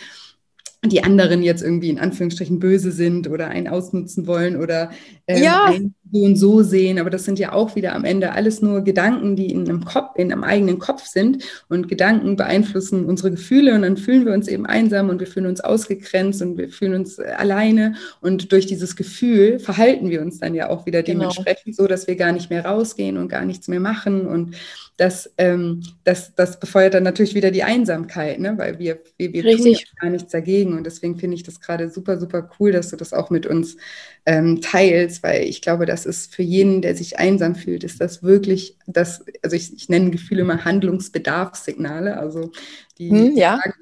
[0.85, 4.91] die anderen jetzt irgendwie in Anführungsstrichen böse sind oder einen ausnutzen wollen oder
[5.27, 5.73] ähm, Ja.
[6.11, 6.99] so und so sehen.
[6.99, 10.11] Aber das sind ja auch wieder am Ende alles nur Gedanken, die in einem Kopf,
[10.15, 11.43] in einem eigenen Kopf sind.
[11.67, 15.47] Und Gedanken beeinflussen unsere Gefühle und dann fühlen wir uns eben einsam und wir fühlen
[15.47, 17.95] uns ausgegrenzt und wir fühlen uns äh, alleine.
[18.21, 21.19] Und durch dieses Gefühl verhalten wir uns dann ja auch wieder Genau.
[21.29, 24.25] dementsprechend so, dass wir gar nicht mehr rausgehen und gar nichts mehr machen.
[24.25, 24.55] Und
[24.99, 28.57] das, ähm, das, das befeuert dann natürlich wieder die Einsamkeit, ne?
[28.57, 30.77] weil wir, wir, wir tun ja gar nichts dagegen.
[30.77, 33.77] Und deswegen finde ich das gerade super, super cool, dass du das auch mit uns
[34.25, 38.21] ähm, teilst, weil ich glaube, das ist für jeden, der sich einsam fühlt, ist das
[38.23, 42.17] wirklich das, also ich, ich nenne Gefühle immer Handlungsbedarfssignale.
[42.17, 42.51] Also
[42.97, 43.59] die Hm, ja.
[43.63, 43.73] sagen,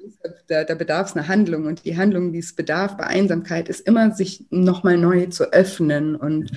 [0.46, 3.80] da, da bedarf es eine Handlung und die Handlung, die es bedarf bei Einsamkeit, ist
[3.86, 6.52] immer, sich nochmal neu zu öffnen und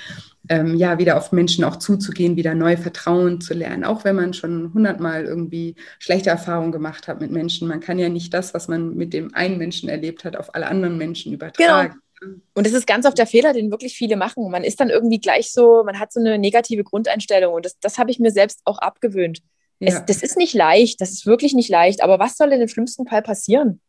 [0.50, 4.34] ähm, ja, wieder auf Menschen auch zuzugehen, wieder neu Vertrauen zu lernen, auch wenn man
[4.34, 7.68] schon hundertmal irgendwie schlechte Erfahrungen gemacht hat mit Menschen.
[7.68, 10.68] Man kann ja nicht das, was man mit dem einen Menschen erlebt hat, auf alle
[10.68, 12.02] anderen Menschen übertragen.
[12.22, 14.50] Und das ist ganz oft der Fehler, den wirklich viele machen.
[14.52, 17.98] Man ist dann irgendwie gleich so, man hat so eine negative Grundeinstellung und das, das
[17.98, 19.42] habe ich mir selbst auch abgewöhnt.
[19.80, 22.62] Ja, Es, das ist nicht leicht, das ist wirklich nicht leicht, aber was soll denn
[22.62, 23.82] im schlimmsten Fall passieren?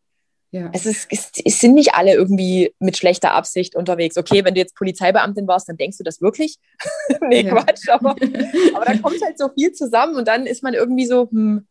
[0.53, 0.70] ja.
[0.72, 4.18] Es, ist, es, es sind nicht alle irgendwie mit schlechter Absicht unterwegs.
[4.18, 6.59] Okay, wenn du jetzt Polizeibeamtin warst, dann denkst du das wirklich?
[7.28, 7.55] nee, Ja.
[7.55, 8.11] Quatsch, aber,
[8.74, 11.66] aber da kommt halt so viel zusammen und dann ist man irgendwie so, hm,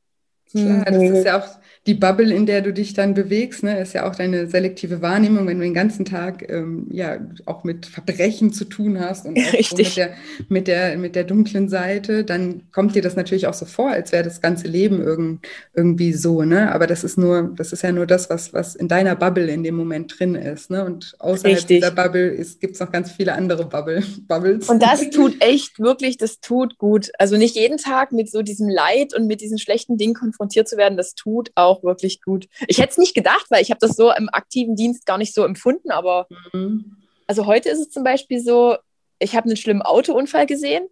[0.51, 3.79] Klar, das ist ja auch die Bubble, in der du dich dann bewegst, ne?
[3.79, 7.87] Ist ja auch deine selektive Wahrnehmung, wenn du den ganzen Tag ähm, ja auch mit
[7.87, 10.13] Verbrechen zu tun hast und so mit der,
[10.47, 14.11] mit der, mit der dunklen Seite, dann kommt dir das natürlich auch so vor, als
[14.11, 16.71] wäre das ganze Leben irgend, irgendwie so, ne?
[16.71, 19.63] Aber das ist nur, das ist ja nur das, was, was in deiner Bubble in
[19.63, 20.85] dem Moment drin ist, ne?
[20.85, 21.79] Und außerhalb Richtig.
[21.79, 24.69] dieser Bubble gibt es noch ganz viele andere Bubble, Bubbles.
[24.69, 27.09] Und das tut echt wirklich, das tut gut.
[27.17, 30.77] Also nicht jeden Tag mit so diesem Leid und mit diesen schlechten Dingen konfrontiert zu
[30.77, 32.47] werden, das tut auch wirklich gut.
[32.67, 35.33] Ich hätte es nicht gedacht, weil ich habe das so im aktiven Dienst gar nicht
[35.33, 36.97] so empfunden, aber Mhm.
[37.27, 38.77] also heute ist es zum Beispiel so,
[39.19, 40.87] ich habe einen schlimmen Autounfall gesehen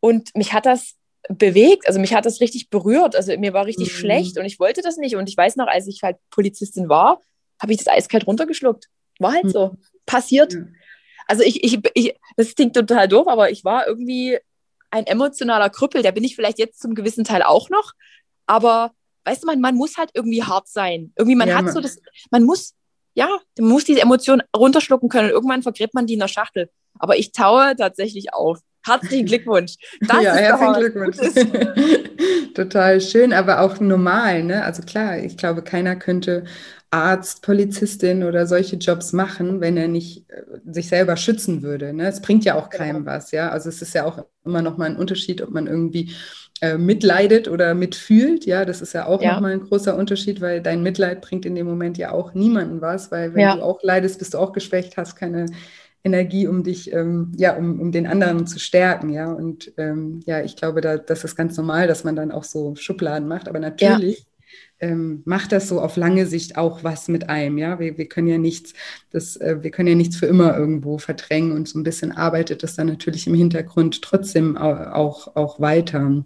[0.00, 0.94] und mich hat das
[1.28, 3.96] bewegt, also mich hat das richtig berührt, also mir war richtig Mhm.
[3.96, 7.20] schlecht und ich wollte das nicht und ich weiß noch, als ich halt Polizistin war,
[7.60, 8.88] habe ich das eiskalt runtergeschluckt.
[9.20, 9.50] War halt Mhm.
[9.50, 9.76] so.
[10.04, 10.56] Passiert.
[11.28, 14.38] Also ich, ich, ich, das klingt total doof, aber ich war irgendwie
[14.90, 16.02] ein emotionaler Krüppel.
[16.02, 17.92] Der bin ich vielleicht jetzt zum gewissen Teil auch noch.
[18.46, 18.92] Aber
[19.24, 21.12] weißt du, man, man muss halt irgendwie hart sein.
[21.16, 21.98] Irgendwie, man Ja, hat man- so das,
[22.30, 22.74] man muss,
[23.14, 23.28] ja,
[23.58, 26.70] man muss diese Emotionen runterschlucken können und irgendwann vergräbt man die in der Schachtel.
[26.98, 28.58] Aber ich taue tatsächlich auf.
[28.84, 29.74] Herzlichen Glückwunsch.
[30.00, 31.16] Das ja, herzlichen Glückwunsch.
[32.54, 34.64] Total schön, aber auch normal, ne?
[34.64, 36.44] Also klar, ich glaube, keiner könnte
[36.90, 41.94] Arzt, Polizistin oder solche Jobs machen, wenn er nicht äh, sich selber schützen würde.
[41.94, 42.06] Ne?
[42.08, 43.48] Es bringt ja auch keinem was, ja.
[43.48, 46.12] Also es ist ja auch immer noch mal ein Unterschied, ob man irgendwie
[46.62, 48.46] äh, mitleidet oder mitfühlt.
[48.46, 49.34] Ja, das ist ja auch Ja.
[49.34, 52.80] noch mal ein großer Unterschied, weil dein Mitleid bringt in dem Moment ja auch niemanden
[52.80, 53.56] was, weil wenn Ja.
[53.56, 55.46] du auch leidest, bist du auch geschwächt, hast keine
[56.04, 59.32] Energie, um dich, ähm, ja, um, um den anderen zu stärken, ja.
[59.32, 62.74] Und ähm, ja, ich glaube, da, das ist ganz normal, dass man dann auch so
[62.76, 63.48] Schubladen macht.
[63.48, 64.26] Aber natürlich
[64.80, 67.78] ähm, macht das so auf lange Sicht auch was mit einem, ja.
[67.80, 68.72] Wir, wir können ja nichts,
[69.10, 72.62] das, äh, wir können ja nichts für immer irgendwo verdrängen und so ein bisschen arbeitet
[72.62, 76.24] das dann natürlich im Hintergrund trotzdem au- auch, auch weiter.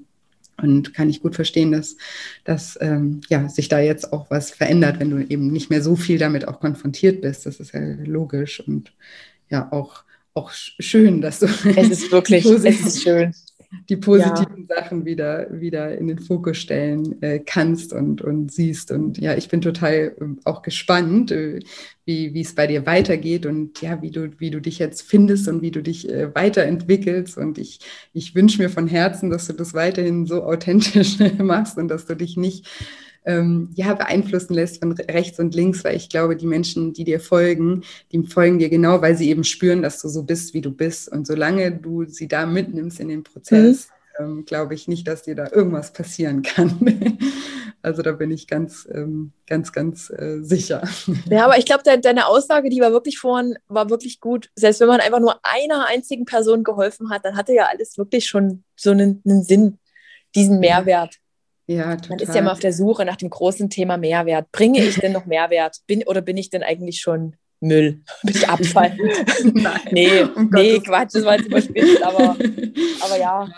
[0.60, 1.96] Und kann ich gut verstehen, dass,
[2.44, 5.96] dass ähm, ja, sich da jetzt auch was verändert, wenn du eben nicht mehr so
[5.96, 7.44] viel damit auch konfrontiert bist.
[7.46, 8.92] Das ist ja logisch und
[9.50, 10.04] ja auch,
[10.34, 13.34] auch sch- schön, dass du Es ist wirklich, es ist schön.
[13.88, 18.90] Die positiven Sachen wieder, wieder in den Fokus stellen äh, kannst und, und siehst.
[18.90, 21.60] Und ja, ich bin total ähm, auch gespannt, äh,
[22.04, 25.48] wie, wie es bei dir weitergeht und ja, wie du, wie du dich jetzt findest
[25.48, 27.36] und wie du dich äh, weiterentwickelst.
[27.36, 27.80] Und ich,
[28.12, 32.16] ich wünsche mir von Herzen, dass du das weiterhin so authentisch machst und dass du
[32.16, 32.66] dich nicht
[33.26, 37.20] ähm, ja, beeinflussen lässt von rechts und links, weil ich glaube, die Menschen, die dir
[37.20, 40.70] folgen, die folgen dir genau, weil sie eben spüren, dass du so bist, wie du
[40.70, 41.10] bist.
[41.10, 45.34] Und solange du sie da mitnimmst in den Prozess, ähm, glaube ich nicht, dass dir
[45.34, 47.18] da irgendwas passieren kann.
[47.82, 50.82] also da bin ich ganz, ähm, ganz, ganz äh, sicher.
[51.28, 54.50] Ja, aber ich glaube, de deine Aussage, die war wirklich vorhin, war wirklich gut.
[54.54, 58.26] Selbst wenn man einfach nur einer einzigen Person geholfen hat, dann hatte ja alles wirklich
[58.26, 59.78] schon so einen, einen Sinn,
[60.34, 61.16] diesen Mehrwert.
[61.66, 62.08] Ja, total.
[62.10, 64.50] Man ist ja immer auf der Suche nach dem großen Thema Mehrwert.
[64.52, 65.78] Bringe ich denn noch Mehrwert?
[65.86, 68.02] Bin, oder bin ich denn eigentlich schon Müll?
[68.22, 68.96] Bin ich Abfall?
[69.54, 72.36] Nein, nee, um nee, Quatsch, das war jetzt überspitzt, aber,
[73.00, 73.48] aber ja.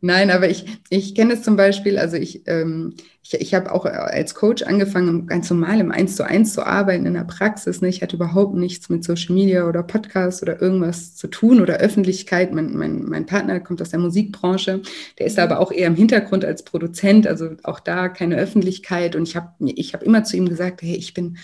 [0.00, 3.84] Nein, aber ich, ich kenne es zum Beispiel, also ich, ähm, ich, ich habe auch
[3.84, 7.80] als Coach angefangen, ganz normal im Eins zu eins zu arbeiten in der Praxis.
[7.80, 7.88] Ne?
[7.88, 12.52] Ich hatte überhaupt nichts mit Social Media oder Podcast oder irgendwas zu tun oder Öffentlichkeit.
[12.52, 14.80] Mein, mein, mein Partner kommt aus der Musikbranche,
[15.18, 15.42] der ist Mhm.
[15.42, 19.16] aber auch eher im Hintergrund als Produzent, also auch da keine Öffentlichkeit.
[19.16, 21.36] Und ich habe ich hab immer zu ihm gesagt, hey, ich bin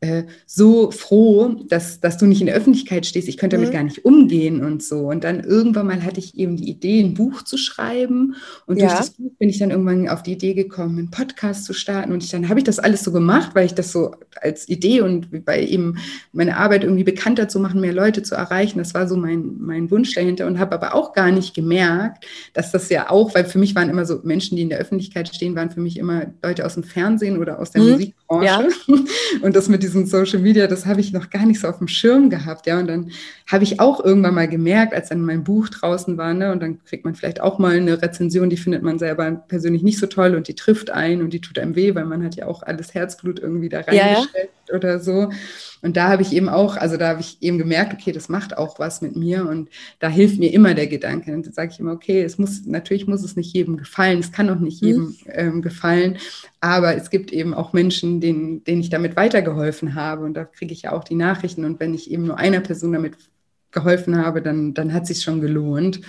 [0.00, 3.26] äh, so froh, dass, dass du nicht in der Öffentlichkeit stehst.
[3.26, 3.74] Ich könnte damit mhm.
[3.74, 5.08] gar nicht umgehen und so.
[5.08, 8.36] Und dann irgendwann mal hatte ich eben die Idee, ein Buch zu schreiben.
[8.66, 8.86] Und ja.
[8.86, 12.12] durch das Buch bin ich dann irgendwann auf die Idee gekommen, einen Podcast zu starten.
[12.12, 15.00] Und ich, dann habe ich das alles so gemacht, weil ich das so als Idee
[15.00, 15.98] und weil eben
[16.32, 19.90] meine Arbeit irgendwie bekannter zu machen, mehr Leute zu erreichen, das war so mein, mein
[19.90, 20.46] Wunsch dahinter.
[20.46, 23.90] Und habe aber auch gar nicht gemerkt, dass das ja auch, weil für mich waren
[23.90, 26.84] immer so Menschen, die in der Öffentlichkeit stehen, waren für mich immer Leute aus dem
[26.84, 27.90] Fernsehen oder aus der mhm.
[27.90, 28.46] Musikbranche.
[28.46, 28.62] Ja.
[29.42, 31.88] Und das mit diesem Social Media, das habe ich noch gar nicht so auf dem
[31.88, 32.66] Schirm gehabt.
[32.66, 33.10] Ja, und dann
[33.46, 36.82] habe ich auch irgendwann mal gemerkt, als dann mein Buch draußen war, ne, und dann
[36.84, 40.34] kriegt man vielleicht auch mal eine Rezension, die findet man selber persönlich nicht so toll
[40.34, 42.94] und die trifft ein und die tut einem weh, weil man hat ja auch alles
[42.94, 44.74] Herzblut irgendwie da reingestellt ja, ja.
[44.76, 45.30] oder so.
[45.82, 48.56] Und da habe ich eben auch, also da habe ich eben gemerkt, okay, das macht
[48.56, 49.68] auch was mit mir und
[49.98, 51.32] da hilft mir immer der Gedanke.
[51.32, 54.32] Und dann sage ich immer, okay, es muss, natürlich muss es nicht jedem gefallen, es
[54.32, 54.88] kann auch nicht mhm.
[54.88, 56.18] jedem ähm, gefallen,
[56.60, 60.72] aber es gibt eben auch Menschen, denen, denen ich damit weitergeholfen habe und da kriege
[60.72, 63.14] ich ja auch die Nachrichten und wenn ich eben nur einer Person damit
[63.70, 66.00] geholfen habe, dann, dann hat es sich schon gelohnt.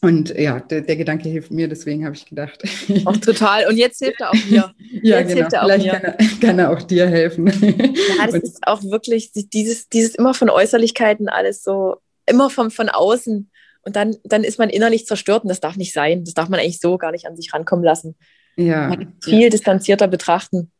[0.00, 2.62] Und ja, der, der, Gedanke hilft mir, deswegen habe ich gedacht.
[3.04, 3.66] Auch total.
[3.66, 4.72] Und jetzt hilft er auch mir.
[5.02, 5.48] ja, jetzt genau.
[5.48, 5.92] Vielleicht mir.
[5.92, 7.46] Kann, er, kann, er, auch dir helfen.
[7.48, 11.96] Ja, das und, ist auch wirklich dieses, dieses immer von Äußerlichkeiten alles so,
[12.26, 13.50] immer von, von außen.
[13.82, 16.24] Und dann, dann ist man innerlich zerstört und das darf nicht sein.
[16.24, 18.14] Das darf man eigentlich so gar nicht an sich rankommen lassen.
[18.56, 18.96] Ja.
[19.22, 19.48] viel ja.
[19.48, 20.70] distanzierter betrachten.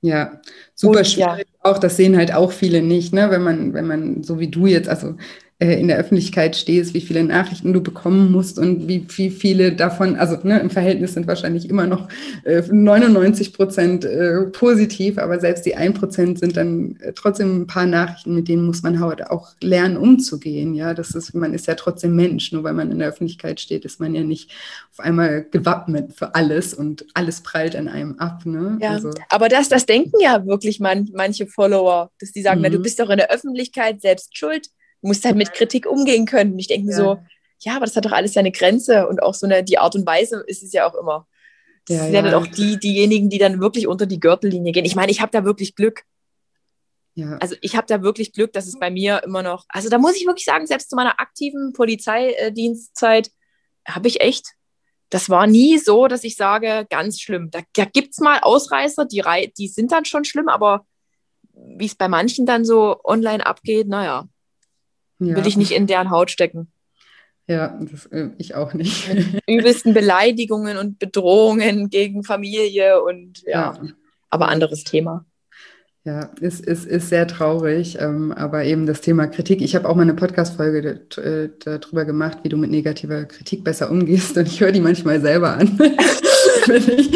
[0.00, 0.40] Ja,
[0.74, 1.70] super und, schwierig ja.
[1.70, 1.78] auch.
[1.78, 3.30] Das sehen halt auch viele nicht, ne?
[3.30, 5.16] Wenn man, wenn man so wie du jetzt, also
[5.60, 10.14] in der Öffentlichkeit stehst, wie viele Nachrichten du bekommen musst und wie, wie viele davon,
[10.14, 12.08] also ne, im Verhältnis sind wahrscheinlich immer noch
[12.44, 17.66] äh, 99 Prozent äh, positiv, aber selbst die 1 Prozent sind dann äh, trotzdem ein
[17.66, 20.76] paar Nachrichten, mit denen muss man heute auch lernen umzugehen.
[20.76, 23.84] Ja, das ist, man ist ja trotzdem Mensch, nur weil man in der Öffentlichkeit steht,
[23.84, 24.52] ist man ja nicht
[24.92, 28.46] auf einmal gewappnet für alles und alles prallt an einem ab.
[28.46, 28.78] Ne?
[28.80, 29.10] Ja, also.
[29.28, 32.66] aber das, das denken ja wirklich man, manche Follower, dass die sagen, mhm.
[32.66, 34.70] na, du bist doch in der Öffentlichkeit selbst schuld
[35.02, 36.52] musst halt mit Kritik umgehen können.
[36.52, 36.98] Und ich denke mir ja.
[36.98, 37.18] so,
[37.60, 40.06] ja, aber das hat doch alles seine Grenze und auch so eine, die Art und
[40.06, 41.26] Weise ist es ja auch immer.
[41.86, 44.84] Das ja, sind ja, dann auch die, diejenigen, die dann wirklich unter die Gürtellinie gehen.
[44.84, 46.02] Ich meine, ich habe da wirklich Glück.
[47.14, 47.36] Ja.
[47.38, 50.16] Also ich habe da wirklich Glück, dass es bei mir immer noch, also da muss
[50.16, 53.30] ich wirklich sagen, selbst zu meiner aktiven Polizeidienstzeit
[53.86, 54.52] habe ich echt,
[55.10, 57.50] das war nie so, dass ich sage, ganz schlimm.
[57.50, 59.24] Da, da gibt es mal Ausreißer, die,
[59.56, 60.86] die sind dann schon schlimm, aber
[61.54, 64.28] wie es bei manchen dann so online abgeht, naja,
[65.18, 65.36] ja.
[65.36, 66.68] Will ich nicht in deren Haut stecken.
[67.46, 69.12] Ja, das, äh, ich auch nicht.
[69.12, 73.88] Mit übelsten Beleidigungen und Bedrohungen gegen Familie und ja, ja.
[74.28, 75.24] aber anderes Thema.
[76.04, 79.60] Ja, es ist, ist, ist sehr traurig, ähm, aber eben das Thema Kritik.
[79.60, 83.90] Ich habe auch mal eine Podcast-Folge äh, darüber gemacht, wie du mit negativer Kritik besser
[83.90, 85.78] umgehst und ich höre die manchmal selber an.
[86.68, 87.10] wenn ich,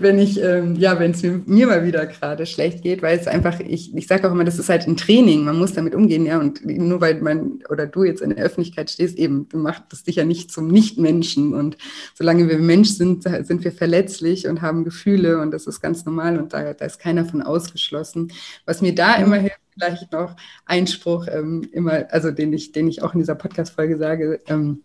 [0.00, 3.26] wenn ich ähm, ja, wenn es mir, mir, mal wieder gerade schlecht geht, weil es
[3.26, 6.26] einfach, ich, ich sage auch immer, das ist halt ein Training, man muss damit umgehen,
[6.26, 10.04] ja, und nur weil man oder du jetzt in der Öffentlichkeit stehst, eben, macht das
[10.04, 11.76] dich ja nicht zum Nichtmenschen und
[12.14, 16.38] solange wir Mensch sind, sind wir verletzlich und haben Gefühle und das ist ganz normal
[16.38, 18.32] und da, da ist keiner von ausgeschlossen.
[18.64, 20.36] Was mir da immer hilft, vielleicht noch
[20.66, 24.82] Einspruch, ähm, immer, also den ich, den ich auch in dieser Podcast-Folge sage, ähm,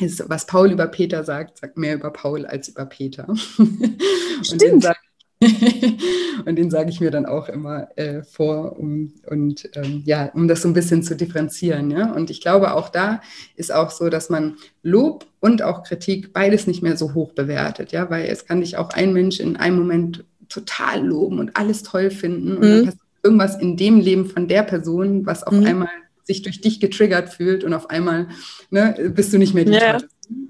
[0.00, 3.26] ist, was Paul über Peter sagt, sagt mehr über Paul als über Peter.
[4.42, 4.86] Stimmt.
[6.44, 10.48] und den sage ich mir dann auch immer äh, vor, um, und ähm, ja, um
[10.48, 11.90] das so ein bisschen zu differenzieren.
[11.90, 12.12] Ja?
[12.12, 13.20] Und ich glaube, auch da
[13.56, 17.92] ist auch so, dass man Lob und auch Kritik beides nicht mehr so hoch bewertet,
[17.92, 21.82] ja, weil es kann dich auch ein Mensch in einem Moment total loben und alles
[21.82, 22.70] toll finden und mhm.
[22.70, 25.66] dann passiert irgendwas in dem Leben von der Person, was auf mhm.
[25.66, 25.88] einmal
[26.28, 28.28] sich durch dich getriggert fühlt und auf einmal
[28.70, 29.98] ne, bist du nicht mehr die ja.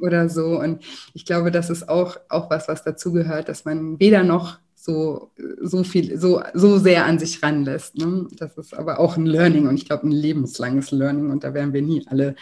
[0.00, 0.58] oder so.
[0.58, 0.82] Und
[1.14, 5.84] ich glaube, das ist auch, auch was, was dazugehört, dass man weder noch so, so
[5.84, 7.96] viel, so, so sehr an sich ranlässt.
[7.96, 8.26] Ne?
[8.36, 11.72] Das ist aber auch ein Learning und ich glaube ein lebenslanges Learning und da werden
[11.72, 12.34] wir nie alle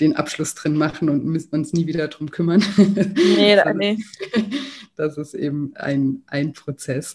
[0.00, 2.64] den Abschluss drin machen und müssen uns nie wieder drum kümmern.
[2.76, 3.98] Nee, da, nee.
[4.96, 7.14] Das ist eben ein, ein Prozess.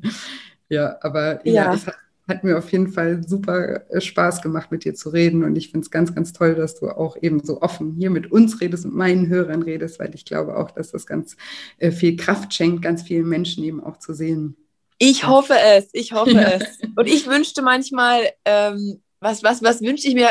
[0.68, 1.96] ja, aber ja, ja es hat
[2.28, 5.42] hat mir auf jeden Fall super äh, Spaß gemacht, mit dir zu reden.
[5.42, 8.30] Und ich finde es ganz, ganz toll, dass du auch eben so offen hier mit
[8.30, 11.36] uns redest und meinen Hörern redest, weil ich glaube auch, dass das ganz
[11.78, 14.56] äh, viel Kraft schenkt, ganz vielen Menschen eben auch zu sehen.
[14.98, 16.50] Ich hoffe es, ich hoffe ja.
[16.50, 16.78] es.
[16.96, 20.30] Und ich wünschte manchmal, ähm, was, was, was wünschte ich mir?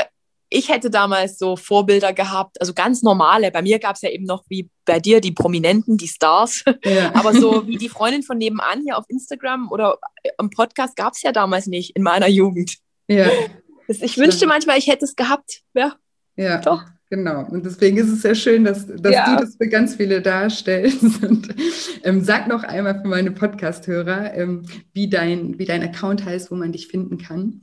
[0.49, 3.51] Ich hätte damals so Vorbilder gehabt, also ganz normale.
[3.51, 6.63] Bei mir gab es ja eben noch wie bei dir die Prominenten, die Stars.
[6.83, 7.11] Ja.
[7.15, 9.97] Aber so wie die Freundin von nebenan hier auf Instagram oder
[10.39, 12.77] im Podcast gab es ja damals nicht in meiner Jugend.
[13.07, 13.29] Ja.
[13.87, 15.61] Ich wünschte manchmal, ich hätte es gehabt.
[15.73, 15.95] Ja.
[16.35, 16.59] Ja.
[16.59, 16.83] Doch.
[17.09, 19.33] Genau, und deswegen ist es sehr schön, dass, dass ja.
[19.33, 21.23] du das für ganz viele darstellst.
[21.23, 21.47] Und
[22.03, 26.55] ähm, sag noch einmal für meine Podcast-Hörer, ähm, wie, dein, wie dein Account heißt, wo
[26.55, 27.61] man dich finden kann.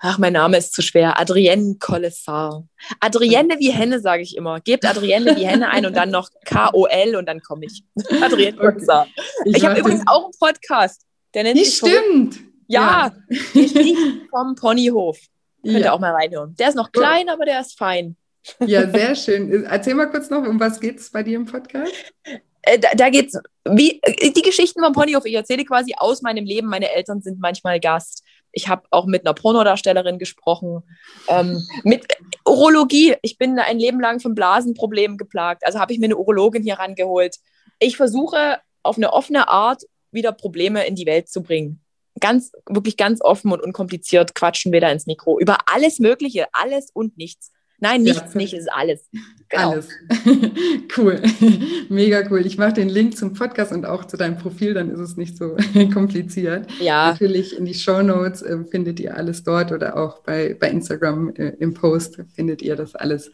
[0.00, 1.18] Ach, mein Name ist zu schwer.
[1.18, 2.64] Adrienne Collessar.
[3.00, 4.60] Adrienne wie Henne, sage ich immer.
[4.60, 7.82] Gebt Adrienne wie Henne ein und dann noch K-O-L und dann komme ich.
[8.22, 9.06] Adrienne Collessar.
[9.44, 11.02] Ich, ich habe übrigens auch einen Podcast.
[11.34, 12.38] Der nennt sich stimmt.
[12.66, 13.40] Ja, ja.
[13.54, 13.74] ich
[14.30, 15.18] vom Ponyhof.
[15.62, 15.92] Könnt ihr ja.
[15.92, 16.54] auch mal reinhören.
[16.56, 18.16] Der ist noch klein, aber der ist fein.
[18.60, 19.64] Ja, sehr schön.
[19.64, 21.92] Erzähl mal kurz noch, um was geht es bei dir im Podcast?
[22.62, 25.24] Äh, da, da geht es, wie äh, die Geschichten vom Ponyhof.
[25.24, 26.68] Ich erzähle quasi aus meinem Leben.
[26.68, 28.22] Meine Eltern sind manchmal Gast.
[28.52, 30.82] Ich habe auch mit einer Pornodarstellerin gesprochen.
[31.28, 32.06] Ähm, mit
[32.44, 33.16] Urologie.
[33.22, 35.64] Ich bin ein Leben lang von Blasenproblemen geplagt.
[35.64, 37.36] Also habe ich mir eine Urologin hier rangeholt.
[37.78, 41.82] Ich versuche auf eine offene Art wieder Probleme in die Welt zu bringen.
[42.18, 46.90] Ganz, wirklich ganz offen und unkompliziert quatschen wir da ins Mikro über alles Mögliche, alles
[46.92, 47.52] und nichts.
[47.80, 49.08] Nein, nichts ja, nicht, ist alles.
[49.48, 49.72] Genau.
[49.72, 49.88] Alles.
[50.96, 51.20] cool.
[51.88, 52.46] Mega cool.
[52.46, 55.36] Ich mache den Link zum Podcast und auch zu deinem Profil, dann ist es nicht
[55.36, 55.56] so
[55.92, 56.70] kompliziert.
[56.80, 57.10] Ja.
[57.10, 61.34] Natürlich in die Show Notes äh, findet ihr alles dort oder auch bei, bei Instagram
[61.34, 63.32] äh, im Post findet ihr das alles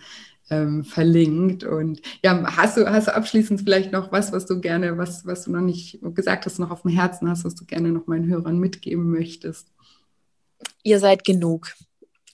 [0.48, 1.64] ähm, verlinkt.
[1.64, 5.44] Und ja, hast du, hast du abschließend vielleicht noch was, was du gerne, was, was
[5.44, 8.28] du noch nicht gesagt hast, noch auf dem Herzen hast, was du gerne noch meinen
[8.28, 9.66] Hörern mitgeben möchtest?
[10.84, 11.72] Ihr seid genug.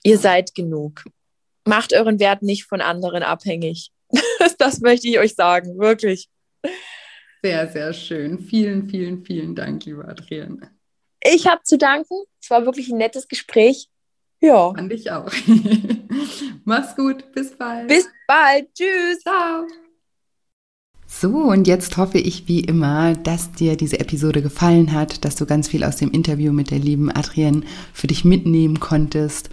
[0.04, 1.04] Ihr seid genug
[1.66, 3.90] macht euren Wert nicht von anderen abhängig.
[4.58, 6.28] das möchte ich euch sagen, wirklich.
[7.42, 8.38] Sehr, sehr schön.
[8.38, 10.70] Vielen, vielen, vielen Dank, liebe Adrienne.
[11.24, 12.24] Ich habe zu danken.
[12.40, 13.88] Es war wirklich ein nettes Gespräch.
[14.40, 14.72] Ja.
[14.74, 15.30] Fand ich auch.
[16.64, 17.32] Mach's gut.
[17.32, 17.88] Bis bald.
[17.88, 18.68] Bis bald.
[18.74, 19.20] Tschüss.
[19.20, 19.66] Ciao.
[21.06, 25.46] So, und jetzt hoffe ich wie immer, dass dir diese Episode gefallen hat, dass du
[25.46, 29.50] ganz viel aus dem Interview mit der lieben Adrienne für dich mitnehmen konntest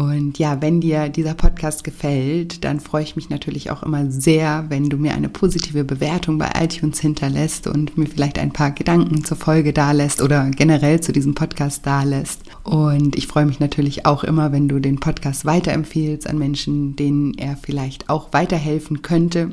[0.00, 4.64] und ja, wenn dir dieser Podcast gefällt, dann freue ich mich natürlich auch immer sehr,
[4.70, 9.24] wenn du mir eine positive Bewertung bei iTunes hinterlässt und mir vielleicht ein paar Gedanken
[9.26, 12.44] zur Folge dalässt oder generell zu diesem Podcast dalässt.
[12.64, 17.34] Und ich freue mich natürlich auch immer, wenn du den Podcast weiterempfehlst an Menschen, denen
[17.34, 19.50] er vielleicht auch weiterhelfen könnte.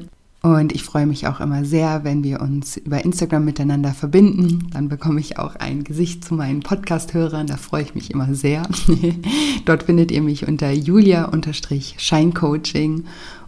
[0.48, 4.70] Und ich freue mich auch immer sehr, wenn wir uns über Instagram miteinander verbinden.
[4.72, 7.48] Dann bekomme ich auch ein Gesicht zu meinen Podcast-Hörern.
[7.48, 8.64] Da freue ich mich immer sehr.
[9.66, 13.04] Dort findet ihr mich unter julia-scheincoaching.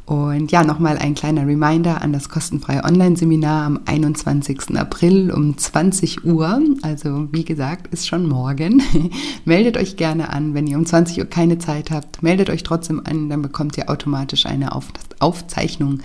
[0.06, 4.76] Und ja, nochmal ein kleiner Reminder an das kostenfreie Online-Seminar am 21.
[4.76, 6.62] April um 20 Uhr.
[6.82, 8.84] Also wie gesagt, ist schon morgen.
[9.46, 10.54] meldet euch gerne an.
[10.54, 13.30] Wenn ihr um 20 Uhr keine Zeit habt, meldet euch trotzdem an.
[13.30, 14.90] Dann bekommt ihr automatisch eine Auf
[15.20, 16.00] Aufzeichnung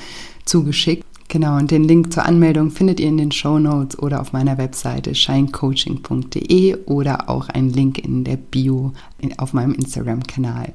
[0.44, 1.04] zugeschickt.
[1.28, 4.58] Genau, und den Link zur Anmeldung findet ihr in den Show Notes oder auf meiner
[4.58, 8.92] Webseite shinecoaching.de oder auch einen Link in der Bio
[9.38, 10.72] auf meinem Instagram-Kanal.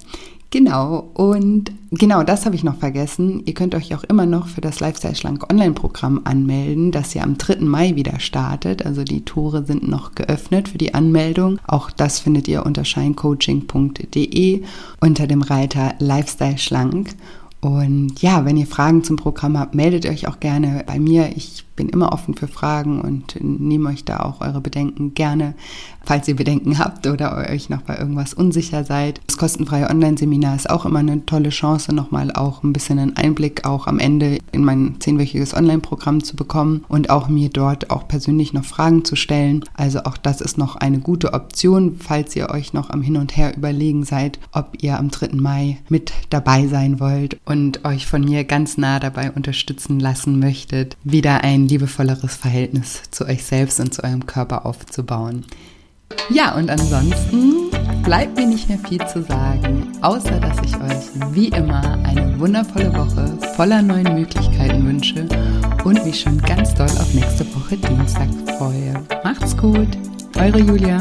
[0.51, 3.43] Genau, und genau das habe ich noch vergessen.
[3.45, 7.37] Ihr könnt euch auch immer noch für das Lifestyle Schlank Online-Programm anmelden, das ja am
[7.37, 7.57] 3.
[7.59, 8.83] Mai wieder startet.
[8.83, 11.59] Also die Tore sind noch geöffnet für die Anmeldung.
[11.67, 14.63] Auch das findet ihr unter shinecoaching.de
[14.99, 17.11] unter dem Reiter Lifestyle Schlank.
[17.61, 21.35] Und ja, wenn ihr Fragen zum Programm habt, meldet euch auch gerne bei mir.
[21.35, 25.55] Ich bin immer offen für Fragen und nehme euch da auch eure Bedenken gerne
[26.09, 29.21] falls ihr Bedenken habt oder euch noch bei irgendwas unsicher seid.
[29.27, 33.65] Das kostenfreie Online-Seminar ist auch immer eine tolle Chance, nochmal auch ein bisschen einen Einblick
[33.67, 38.53] auch am Ende in mein zehnwöchiges Online-Programm zu bekommen und auch mir dort auch persönlich
[38.53, 39.63] noch Fragen zu stellen.
[39.75, 43.37] Also auch das ist noch eine gute Option, falls ihr euch noch am Hin und
[43.37, 45.35] Her überlegen seid, ob ihr am 3.
[45.35, 50.95] Mai mit dabei sein wollt und euch von mir ganz nah dabei unterstützen lassen möchtet,
[51.03, 55.45] wieder ein liebevolleres Verhältnis zu euch selbst und zu eurem Körper aufzubauen.
[56.29, 57.71] Ja, und ansonsten
[58.03, 62.93] bleibt mir nicht mehr viel zu sagen, außer dass ich euch wie immer eine wundervolle
[62.93, 65.27] Woche voller neuen Möglichkeiten wünsche
[65.83, 68.93] und mich schon ganz doll auf nächste Woche Dienstag freue.
[69.23, 69.89] Macht's gut,
[70.37, 70.99] eure Julia.